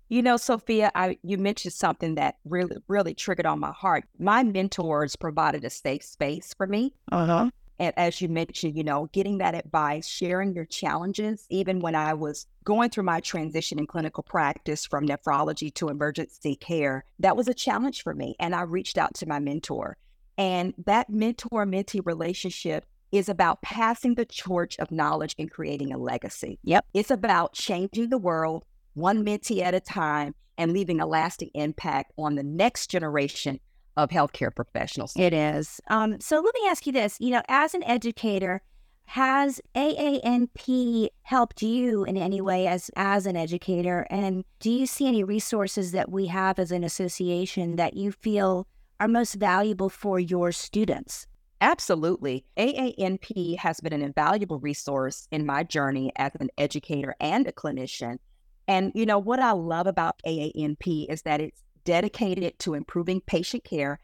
You 0.09 0.21
know, 0.21 0.37
Sophia, 0.37 0.91
I 0.95 1.17
you 1.21 1.37
mentioned 1.37 1.73
something 1.73 2.15
that 2.15 2.37
really, 2.45 2.77
really 2.87 3.13
triggered 3.13 3.45
on 3.45 3.59
my 3.59 3.71
heart. 3.71 4.05
My 4.19 4.41
mentors 4.43 5.15
provided 5.15 5.65
a 5.65 5.69
safe 5.69 6.03
space 6.03 6.53
for 6.53 6.65
me. 6.65 6.93
Uh-huh. 7.11 7.49
And 7.79 7.93
as 7.97 8.21
you 8.21 8.29
mentioned, 8.29 8.75
you 8.75 8.83
know, 8.83 9.07
getting 9.11 9.37
that 9.37 9.53
advice, 9.53 10.07
sharing 10.07 10.53
your 10.53 10.65
challenges, 10.65 11.45
even 11.49 11.79
when 11.79 11.93
I 11.93 12.13
was 12.13 12.47
going 12.63 12.89
through 12.89 13.03
my 13.03 13.19
transition 13.19 13.77
in 13.77 13.85
clinical 13.85 14.23
practice 14.23 14.85
from 14.85 15.07
nephrology 15.07 15.73
to 15.75 15.89
emergency 15.89 16.55
care, 16.55 17.05
that 17.19 17.37
was 17.37 17.47
a 17.47 17.53
challenge 17.53 18.01
for 18.01 18.15
me. 18.15 18.35
And 18.39 18.55
I 18.55 18.61
reached 18.61 18.97
out 18.97 19.13
to 19.15 19.27
my 19.27 19.39
mentor. 19.39 19.97
And 20.37 20.73
that 20.85 21.09
mentor 21.09 21.65
mentee 21.65 22.05
relationship 22.05 22.85
is 23.11 23.29
about 23.29 23.61
passing 23.61 24.15
the 24.15 24.25
torch 24.25 24.77
of 24.79 24.91
knowledge 24.91 25.35
and 25.39 25.49
creating 25.49 25.93
a 25.93 25.97
legacy. 25.97 26.59
Yep. 26.63 26.85
It's 26.93 27.11
about 27.11 27.53
changing 27.53 28.09
the 28.09 28.17
world 28.17 28.65
one 28.93 29.23
mentee 29.23 29.61
at 29.61 29.73
a 29.73 29.79
time 29.79 30.33
and 30.57 30.73
leaving 30.73 30.99
a 30.99 31.05
lasting 31.05 31.51
impact 31.53 32.11
on 32.17 32.35
the 32.35 32.43
next 32.43 32.89
generation 32.89 33.59
of 33.95 34.09
healthcare 34.09 34.53
professionals. 34.53 35.13
It 35.15 35.33
is. 35.33 35.79
Um, 35.89 36.19
so 36.19 36.39
let 36.39 36.53
me 36.55 36.67
ask 36.67 36.85
you 36.85 36.93
this: 36.93 37.17
you 37.19 37.31
know, 37.31 37.41
as 37.47 37.73
an 37.73 37.83
educator, 37.83 38.61
has 39.05 39.61
AANP 39.75 41.07
helped 41.23 41.61
you 41.61 42.03
in 42.03 42.17
any 42.17 42.41
way 42.41 42.67
as 42.67 42.91
as 42.95 43.25
an 43.25 43.35
educator? 43.35 44.05
And 44.09 44.43
do 44.59 44.69
you 44.69 44.85
see 44.85 45.07
any 45.07 45.23
resources 45.23 45.91
that 45.93 46.11
we 46.11 46.27
have 46.27 46.59
as 46.59 46.71
an 46.71 46.83
association 46.83 47.75
that 47.77 47.95
you 47.95 48.11
feel 48.11 48.67
are 48.99 49.07
most 49.07 49.35
valuable 49.35 49.89
for 49.89 50.19
your 50.19 50.51
students? 50.51 51.27
Absolutely. 51.59 52.45
AANP 52.57 53.57
has 53.57 53.79
been 53.79 53.93
an 53.93 54.03
invaluable 54.03 54.59
resource 54.59 55.27
in 55.31 55.45
my 55.45 55.63
journey 55.63 56.11
as 56.15 56.31
an 56.39 56.49
educator 56.57 57.15
and 57.19 57.47
a 57.47 57.51
clinician. 57.51 58.19
And, 58.67 58.91
you 58.93 59.05
know, 59.05 59.17
what 59.17 59.39
I 59.39 59.51
love 59.51 59.87
about 59.87 60.21
AANP 60.25 61.07
is 61.09 61.23
that 61.23 61.41
it's 61.41 61.63
dedicated 61.83 62.59
to 62.59 62.73
improving 62.75 63.21
patient 63.21 63.63
care 63.63 63.99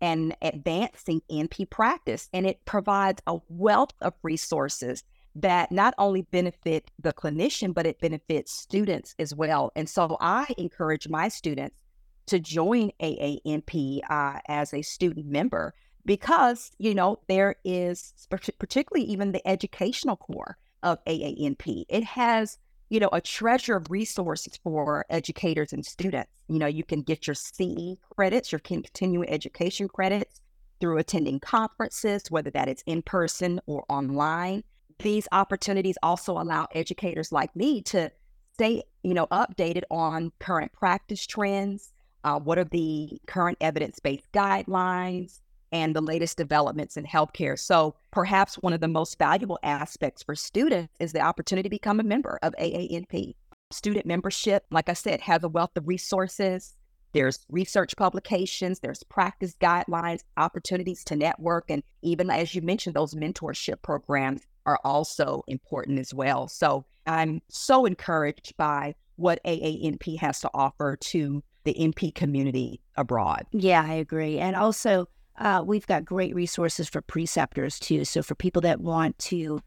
and 0.00 0.36
advancing 0.42 1.22
NP 1.30 1.70
practice. 1.70 2.28
And 2.32 2.46
it 2.46 2.64
provides 2.66 3.22
a 3.26 3.38
wealth 3.48 3.92
of 4.02 4.12
resources 4.22 5.02
that 5.34 5.72
not 5.72 5.94
only 5.98 6.22
benefit 6.22 6.90
the 6.98 7.12
clinician, 7.12 7.72
but 7.72 7.86
it 7.86 8.00
benefits 8.00 8.52
students 8.52 9.14
as 9.18 9.34
well. 9.34 9.72
And 9.76 9.88
so 9.88 10.16
I 10.20 10.46
encourage 10.58 11.08
my 11.08 11.28
students 11.28 11.80
to 12.26 12.38
join 12.38 12.90
AANP 13.00 14.00
uh, 14.10 14.40
as 14.48 14.74
a 14.74 14.82
student 14.82 15.26
member 15.26 15.74
because, 16.08 16.70
you 16.78 16.94
know, 16.94 17.18
there 17.28 17.56
is 17.66 18.14
particularly 18.30 19.06
even 19.06 19.32
the 19.32 19.46
educational 19.46 20.16
core 20.16 20.56
of 20.82 21.04
AANP. 21.04 21.84
It 21.86 22.02
has, 22.02 22.56
you 22.88 22.98
know, 22.98 23.10
a 23.12 23.20
treasure 23.20 23.76
of 23.76 23.90
resources 23.90 24.58
for 24.64 25.04
educators 25.10 25.74
and 25.74 25.84
students. 25.84 26.30
You 26.48 26.60
know, 26.60 26.66
you 26.66 26.82
can 26.82 27.02
get 27.02 27.26
your 27.26 27.34
CE 27.34 27.98
credits, 28.16 28.50
your 28.50 28.58
continuing 28.60 29.28
education 29.28 29.86
credits 29.86 30.40
through 30.80 30.96
attending 30.96 31.40
conferences, 31.40 32.22
whether 32.30 32.50
that 32.52 32.68
is 32.68 32.82
in 32.86 33.02
person 33.02 33.60
or 33.66 33.84
online. 33.90 34.64
These 35.00 35.28
opportunities 35.30 35.98
also 36.02 36.38
allow 36.38 36.68
educators 36.74 37.32
like 37.32 37.54
me 37.54 37.82
to 37.82 38.10
stay, 38.54 38.82
you 39.02 39.12
know, 39.12 39.26
updated 39.26 39.82
on 39.90 40.32
current 40.38 40.72
practice 40.72 41.26
trends. 41.26 41.92
Uh, 42.24 42.40
what 42.40 42.56
are 42.56 42.64
the 42.64 43.20
current 43.26 43.58
evidence-based 43.60 44.32
guidelines 44.32 45.40
and 45.72 45.94
the 45.94 46.00
latest 46.00 46.36
developments 46.36 46.96
in 46.96 47.04
healthcare? 47.04 47.58
So 47.58 47.94
perhaps 48.10 48.56
one 48.56 48.72
of 48.72 48.80
the 48.80 48.88
most 48.88 49.18
valuable 49.18 49.58
aspects 49.62 50.22
for 50.22 50.34
students 50.34 50.94
is 51.00 51.12
the 51.12 51.20
opportunity 51.20 51.66
to 51.66 51.70
become 51.70 52.00
a 52.00 52.04
member 52.04 52.38
of 52.42 52.54
AANP. 52.60 53.34
Student 53.70 54.06
membership, 54.06 54.64
like 54.70 54.88
I 54.88 54.94
said, 54.94 55.20
has 55.20 55.44
a 55.44 55.48
wealth 55.48 55.76
of 55.76 55.86
resources. 55.86 56.74
There's 57.12 57.46
research 57.48 57.96
publications, 57.96 58.80
there's 58.80 59.02
practice 59.02 59.54
guidelines, 59.60 60.20
opportunities 60.36 61.04
to 61.04 61.16
network, 61.16 61.70
and 61.70 61.82
even 62.02 62.30
as 62.30 62.54
you 62.54 62.62
mentioned, 62.62 62.94
those 62.94 63.14
mentorship 63.14 63.80
programs 63.82 64.42
are 64.66 64.78
also 64.84 65.42
important 65.48 65.98
as 65.98 66.12
well. 66.12 66.48
So 66.48 66.84
I'm 67.06 67.40
so 67.48 67.86
encouraged 67.86 68.56
by 68.58 68.94
what 69.16 69.42
AANP 69.44 70.18
has 70.18 70.40
to 70.40 70.50
offer 70.54 70.96
to 70.96 71.42
the 71.64 71.74
NP 71.74 72.14
community 72.14 72.80
abroad. 72.96 73.46
Yeah, 73.52 73.84
I 73.86 73.94
agree. 73.94 74.38
And 74.38 74.54
also, 74.54 75.08
uh, 75.38 75.62
we've 75.64 75.86
got 75.86 76.04
great 76.04 76.34
resources 76.34 76.88
for 76.88 77.00
preceptors 77.00 77.78
too. 77.78 78.04
So 78.04 78.22
for 78.22 78.34
people 78.34 78.62
that 78.62 78.80
want 78.80 79.18
to 79.20 79.60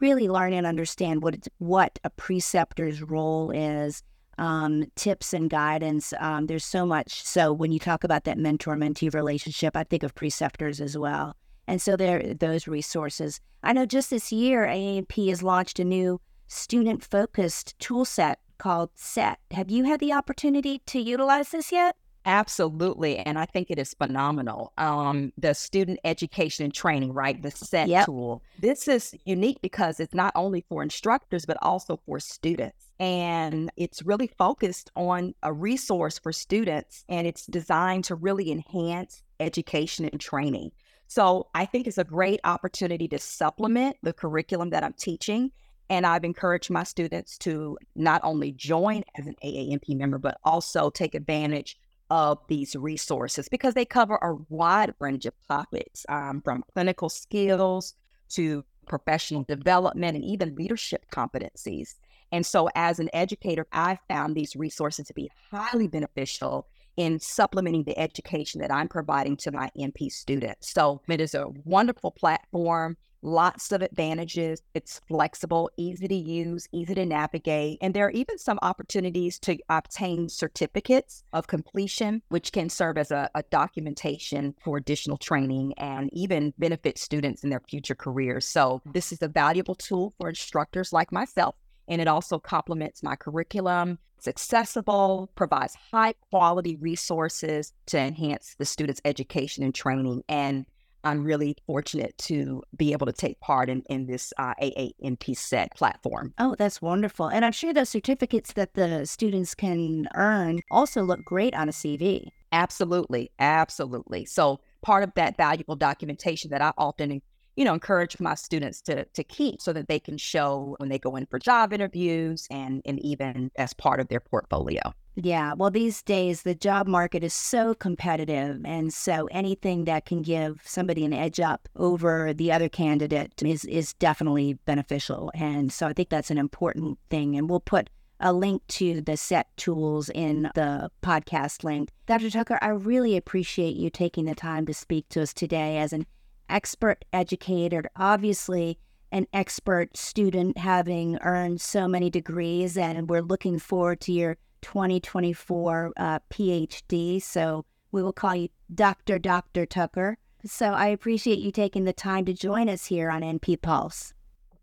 really 0.00 0.28
learn 0.28 0.52
and 0.52 0.66
understand 0.66 1.22
what 1.22 1.48
what 1.58 1.98
a 2.04 2.10
preceptor's 2.10 3.02
role 3.02 3.50
is, 3.50 4.02
um, 4.38 4.84
tips 4.94 5.32
and 5.32 5.50
guidance. 5.50 6.14
Um, 6.20 6.46
there's 6.46 6.64
so 6.64 6.86
much. 6.86 7.24
So 7.24 7.52
when 7.52 7.72
you 7.72 7.78
talk 7.78 8.04
about 8.04 8.24
that 8.24 8.38
mentor 8.38 8.76
mentee 8.76 9.12
relationship, 9.12 9.76
I 9.76 9.84
think 9.84 10.02
of 10.02 10.14
preceptors 10.14 10.80
as 10.80 10.96
well. 10.96 11.36
And 11.66 11.82
so 11.82 11.96
there 11.96 12.34
those 12.34 12.66
resources. 12.66 13.40
I 13.62 13.72
know 13.72 13.86
just 13.86 14.10
this 14.10 14.32
year, 14.32 14.66
AANP 14.66 15.28
has 15.28 15.42
launched 15.42 15.78
a 15.78 15.84
new 15.84 16.20
student 16.46 17.04
focused 17.04 17.78
tool 17.78 18.04
set 18.04 18.38
called 18.58 18.90
SET. 18.94 19.38
Have 19.50 19.70
you 19.70 19.84
had 19.84 20.00
the 20.00 20.12
opportunity 20.12 20.80
to 20.86 21.00
utilize 21.00 21.50
this 21.50 21.70
yet? 21.72 21.96
Absolutely. 22.28 23.16
And 23.20 23.38
I 23.38 23.46
think 23.46 23.70
it 23.70 23.78
is 23.78 23.94
phenomenal. 23.94 24.74
Um, 24.76 25.32
the 25.38 25.54
student 25.54 25.98
education 26.04 26.62
and 26.62 26.74
training, 26.74 27.14
right? 27.14 27.40
The 27.40 27.50
SET 27.50 27.88
yep. 27.88 28.04
tool. 28.04 28.42
This 28.58 28.86
is 28.86 29.14
unique 29.24 29.62
because 29.62 29.98
it's 29.98 30.12
not 30.12 30.34
only 30.34 30.62
for 30.68 30.82
instructors, 30.82 31.46
but 31.46 31.56
also 31.62 31.98
for 32.04 32.20
students. 32.20 32.92
And 33.00 33.72
it's 33.78 34.02
really 34.02 34.26
focused 34.26 34.90
on 34.94 35.34
a 35.42 35.54
resource 35.54 36.18
for 36.18 36.30
students 36.30 37.02
and 37.08 37.26
it's 37.26 37.46
designed 37.46 38.04
to 38.04 38.14
really 38.14 38.52
enhance 38.52 39.22
education 39.40 40.04
and 40.04 40.20
training. 40.20 40.72
So 41.06 41.46
I 41.54 41.64
think 41.64 41.86
it's 41.86 41.96
a 41.96 42.04
great 42.04 42.40
opportunity 42.44 43.08
to 43.08 43.18
supplement 43.18 43.96
the 44.02 44.12
curriculum 44.12 44.68
that 44.70 44.84
I'm 44.84 44.92
teaching. 44.92 45.50
And 45.88 46.04
I've 46.04 46.24
encouraged 46.24 46.68
my 46.68 46.82
students 46.82 47.38
to 47.38 47.78
not 47.96 48.20
only 48.22 48.52
join 48.52 49.04
as 49.16 49.26
an 49.26 49.36
AANP 49.42 49.96
member, 49.96 50.18
but 50.18 50.36
also 50.44 50.90
take 50.90 51.14
advantage 51.14 51.78
of 52.10 52.38
these 52.48 52.74
resources 52.74 53.48
because 53.48 53.74
they 53.74 53.84
cover 53.84 54.16
a 54.16 54.36
wide 54.48 54.94
range 54.98 55.26
of 55.26 55.34
topics 55.46 56.06
um, 56.08 56.40
from 56.42 56.64
clinical 56.72 57.08
skills 57.08 57.94
to 58.30 58.64
professional 58.86 59.44
development 59.44 60.16
and 60.16 60.24
even 60.24 60.54
leadership 60.54 61.04
competencies. 61.12 61.96
And 62.32 62.44
so, 62.44 62.68
as 62.74 62.98
an 62.98 63.08
educator, 63.12 63.66
I 63.72 63.98
found 64.08 64.34
these 64.34 64.54
resources 64.54 65.06
to 65.06 65.14
be 65.14 65.30
highly 65.50 65.88
beneficial 65.88 66.66
in 66.98 67.20
supplementing 67.20 67.84
the 67.84 67.96
education 67.96 68.60
that 68.60 68.72
I'm 68.72 68.88
providing 68.88 69.36
to 69.38 69.52
my 69.52 69.70
NP 69.78 70.10
students. 70.10 70.72
So 70.72 71.00
it 71.08 71.20
is 71.20 71.32
a 71.32 71.46
wonderful 71.64 72.10
platform, 72.10 72.96
lots 73.22 73.72
of 73.72 73.82
advantages. 73.82 74.62
It's 74.74 75.00
flexible, 75.08 75.70
easy 75.76 76.08
to 76.08 76.14
use, 76.14 76.68
easy 76.72 76.94
to 76.94 77.06
navigate. 77.06 77.78
And 77.80 77.94
there 77.94 78.06
are 78.06 78.10
even 78.10 78.38
some 78.38 78.58
opportunities 78.62 79.38
to 79.40 79.58
obtain 79.68 80.28
certificates 80.28 81.24
of 81.32 81.46
completion, 81.46 82.22
which 82.28 82.52
can 82.52 82.68
serve 82.68 82.98
as 82.98 83.10
a, 83.10 83.30
a 83.34 83.42
documentation 83.50 84.54
for 84.62 84.76
additional 84.76 85.16
training 85.16 85.74
and 85.78 86.10
even 86.12 86.52
benefit 86.58 86.98
students 86.98 87.44
in 87.44 87.50
their 87.50 87.62
future 87.68 87.94
careers. 87.94 88.46
So 88.46 88.82
this 88.92 89.12
is 89.12 89.22
a 89.22 89.28
valuable 89.28 89.74
tool 89.74 90.14
for 90.18 90.28
instructors 90.28 90.92
like 90.92 91.12
myself 91.12 91.54
and 91.88 92.00
it 92.00 92.08
also 92.08 92.38
complements 92.38 93.02
my 93.02 93.16
curriculum. 93.16 93.98
It's 94.18 94.28
accessible, 94.28 95.30
provides 95.34 95.76
high 95.92 96.14
quality 96.30 96.76
resources 96.76 97.72
to 97.86 97.98
enhance 97.98 98.54
the 98.58 98.64
students' 98.64 99.00
education 99.04 99.64
and 99.64 99.74
training. 99.74 100.22
And 100.28 100.66
I'm 101.04 101.24
really 101.24 101.56
fortunate 101.66 102.16
to 102.18 102.62
be 102.76 102.92
able 102.92 103.06
to 103.06 103.12
take 103.12 103.40
part 103.40 103.68
in, 103.68 103.82
in 103.88 104.06
this 104.06 104.32
uh, 104.38 104.54
AANP 104.60 105.36
SET 105.36 105.74
platform. 105.74 106.34
Oh, 106.38 106.54
that's 106.58 106.82
wonderful. 106.82 107.28
And 107.28 107.44
I'm 107.44 107.52
sure 107.52 107.72
those 107.72 107.88
certificates 107.88 108.52
that 108.54 108.74
the 108.74 109.06
students 109.06 109.54
can 109.54 110.08
earn 110.14 110.60
also 110.70 111.02
look 111.02 111.24
great 111.24 111.54
on 111.54 111.68
a 111.68 111.72
CV. 111.72 112.28
Absolutely. 112.52 113.30
Absolutely. 113.38 114.24
So, 114.24 114.60
part 114.82 115.02
of 115.02 115.12
that 115.16 115.36
valuable 115.36 115.76
documentation 115.76 116.50
that 116.50 116.62
I 116.62 116.72
often 116.78 117.20
you 117.58 117.64
know, 117.64 117.74
encourage 117.74 118.20
my 118.20 118.36
students 118.36 118.80
to 118.82 119.04
to 119.04 119.24
keep 119.24 119.60
so 119.60 119.72
that 119.72 119.88
they 119.88 119.98
can 119.98 120.16
show 120.16 120.76
when 120.78 120.88
they 120.88 120.98
go 120.98 121.16
in 121.16 121.26
for 121.26 121.40
job 121.40 121.72
interviews 121.72 122.46
and 122.52 122.80
and 122.84 123.00
even 123.00 123.50
as 123.56 123.74
part 123.74 123.98
of 123.98 124.06
their 124.06 124.20
portfolio. 124.20 124.80
Yeah, 125.20 125.54
well, 125.54 125.72
these 125.72 126.00
days 126.00 126.42
the 126.42 126.54
job 126.54 126.86
market 126.86 127.24
is 127.24 127.34
so 127.34 127.74
competitive, 127.74 128.60
and 128.64 128.94
so 128.94 129.26
anything 129.32 129.84
that 129.86 130.04
can 130.06 130.22
give 130.22 130.60
somebody 130.64 131.04
an 131.04 131.12
edge 131.12 131.40
up 131.40 131.68
over 131.74 132.32
the 132.32 132.52
other 132.52 132.68
candidate 132.68 133.42
is 133.42 133.64
is 133.64 133.94
definitely 133.94 134.54
beneficial. 134.64 135.32
And 135.34 135.72
so 135.72 135.88
I 135.88 135.92
think 135.92 136.08
that's 136.08 136.30
an 136.30 136.38
important 136.38 137.00
thing. 137.10 137.36
And 137.36 137.50
we'll 137.50 137.58
put 137.58 137.90
a 138.20 138.32
link 138.32 138.62
to 138.68 139.00
the 139.00 139.16
set 139.16 139.48
tools 139.56 140.08
in 140.10 140.50
the 140.54 140.88
podcast 141.02 141.64
link. 141.64 141.90
Dr. 142.06 142.30
Tucker, 142.30 142.58
I 142.62 142.68
really 142.68 143.16
appreciate 143.16 143.74
you 143.74 143.90
taking 143.90 144.24
the 144.26 144.36
time 144.36 144.66
to 144.66 144.74
speak 144.74 145.08
to 145.08 145.22
us 145.22 145.34
today 145.34 145.78
as 145.78 145.92
an 145.92 146.06
expert 146.48 147.04
educator, 147.12 147.82
obviously 147.96 148.78
an 149.10 149.26
expert 149.32 149.96
student 149.96 150.58
having 150.58 151.18
earned 151.22 151.60
so 151.60 151.88
many 151.88 152.08
degrees, 152.08 152.76
and 152.76 153.08
we're 153.08 153.22
looking 153.22 153.58
forward 153.58 154.00
to 154.02 154.12
your 154.12 154.36
2024 154.62 155.92
uh, 155.96 156.18
PhD. 156.30 157.22
So 157.22 157.64
we 157.92 158.02
will 158.02 158.12
call 158.12 158.34
you 158.34 158.48
Dr. 158.72 159.18
Dr. 159.18 159.66
Tucker. 159.66 160.18
So 160.44 160.66
I 160.66 160.88
appreciate 160.88 161.38
you 161.38 161.50
taking 161.50 161.84
the 161.84 161.92
time 161.92 162.24
to 162.26 162.32
join 162.32 162.68
us 162.68 162.86
here 162.86 163.10
on 163.10 163.22
NP 163.22 163.60
Pulse. 163.60 164.14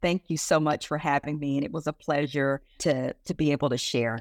Thank 0.02 0.30
you 0.30 0.38
so 0.38 0.60
much 0.60 0.88
for 0.88 1.00
having 1.00 1.40
me, 1.40 1.58
and 1.58 1.66
it 1.66 1.72
was 1.72 1.88
a 1.88 1.94
pleasure 1.94 2.62
to 2.80 3.14
to 3.14 3.34
be 3.34 3.52
able 3.52 3.70
to 3.70 3.78
share. 3.78 4.20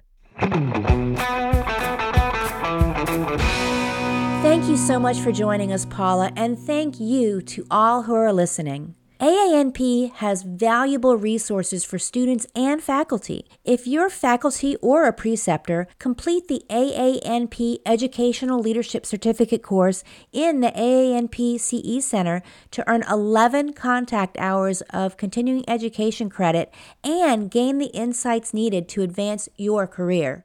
Thank 4.42 4.68
you 4.68 4.76
so 4.76 4.98
much 4.98 5.18
for 5.18 5.32
joining 5.32 5.72
us, 5.72 5.84
Paula, 5.84 6.32
and 6.36 6.58
thank 6.58 7.00
you 7.00 7.40
to 7.42 7.66
all 7.70 8.02
who 8.02 8.14
are 8.14 8.32
listening. 8.32 8.94
AANP 9.24 10.12
has 10.16 10.42
valuable 10.42 11.16
resources 11.16 11.82
for 11.82 11.98
students 11.98 12.46
and 12.54 12.82
faculty. 12.82 13.46
If 13.64 13.86
you're 13.86 14.10
faculty 14.10 14.76
or 14.82 15.06
a 15.06 15.14
preceptor, 15.14 15.88
complete 15.98 16.46
the 16.46 16.62
AANP 16.68 17.78
Educational 17.86 18.60
Leadership 18.60 19.06
Certificate 19.06 19.62
course 19.62 20.04
in 20.30 20.60
the 20.60 20.72
AANP 20.72 21.58
CE 21.58 22.04
Center 22.04 22.42
to 22.72 22.86
earn 22.86 23.02
11 23.10 23.72
contact 23.72 24.36
hours 24.38 24.82
of 24.90 25.16
continuing 25.16 25.64
education 25.66 26.28
credit 26.28 26.70
and 27.02 27.50
gain 27.50 27.78
the 27.78 27.94
insights 27.94 28.52
needed 28.52 28.90
to 28.90 29.00
advance 29.00 29.48
your 29.56 29.86
career. 29.86 30.44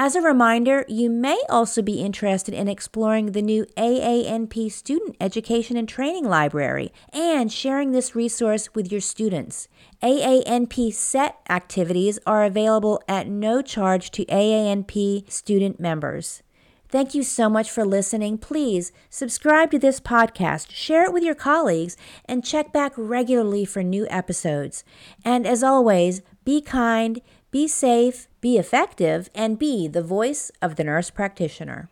As 0.00 0.14
a 0.14 0.22
reminder, 0.22 0.84
you 0.86 1.10
may 1.10 1.42
also 1.50 1.82
be 1.82 2.00
interested 2.00 2.54
in 2.54 2.68
exploring 2.68 3.32
the 3.32 3.42
new 3.42 3.66
AANP 3.76 4.70
Student 4.70 5.16
Education 5.20 5.76
and 5.76 5.88
Training 5.88 6.24
Library 6.24 6.92
and 7.12 7.52
sharing 7.52 7.90
this 7.90 8.14
resource 8.14 8.72
with 8.76 8.92
your 8.92 9.00
students. 9.00 9.66
AANP 10.00 10.94
SET 10.94 11.40
activities 11.50 12.20
are 12.28 12.44
available 12.44 13.02
at 13.08 13.26
no 13.26 13.60
charge 13.60 14.12
to 14.12 14.24
AANP 14.26 15.28
student 15.28 15.80
members. 15.80 16.44
Thank 16.90 17.16
you 17.16 17.24
so 17.24 17.50
much 17.50 17.68
for 17.68 17.84
listening. 17.84 18.38
Please 18.38 18.92
subscribe 19.10 19.72
to 19.72 19.80
this 19.80 19.98
podcast, 19.98 20.70
share 20.70 21.04
it 21.06 21.12
with 21.12 21.24
your 21.24 21.34
colleagues, 21.34 21.96
and 22.24 22.44
check 22.44 22.72
back 22.72 22.92
regularly 22.96 23.64
for 23.64 23.82
new 23.82 24.06
episodes. 24.08 24.84
And 25.24 25.44
as 25.44 25.64
always, 25.64 26.22
be 26.44 26.62
kind, 26.62 27.20
be 27.50 27.66
safe, 27.66 28.28
be 28.40 28.58
effective, 28.58 29.30
and 29.34 29.58
be 29.58 29.88
the 29.88 30.02
voice 30.02 30.50
of 30.60 30.76
the 30.76 30.84
nurse 30.84 31.10
practitioner. 31.10 31.88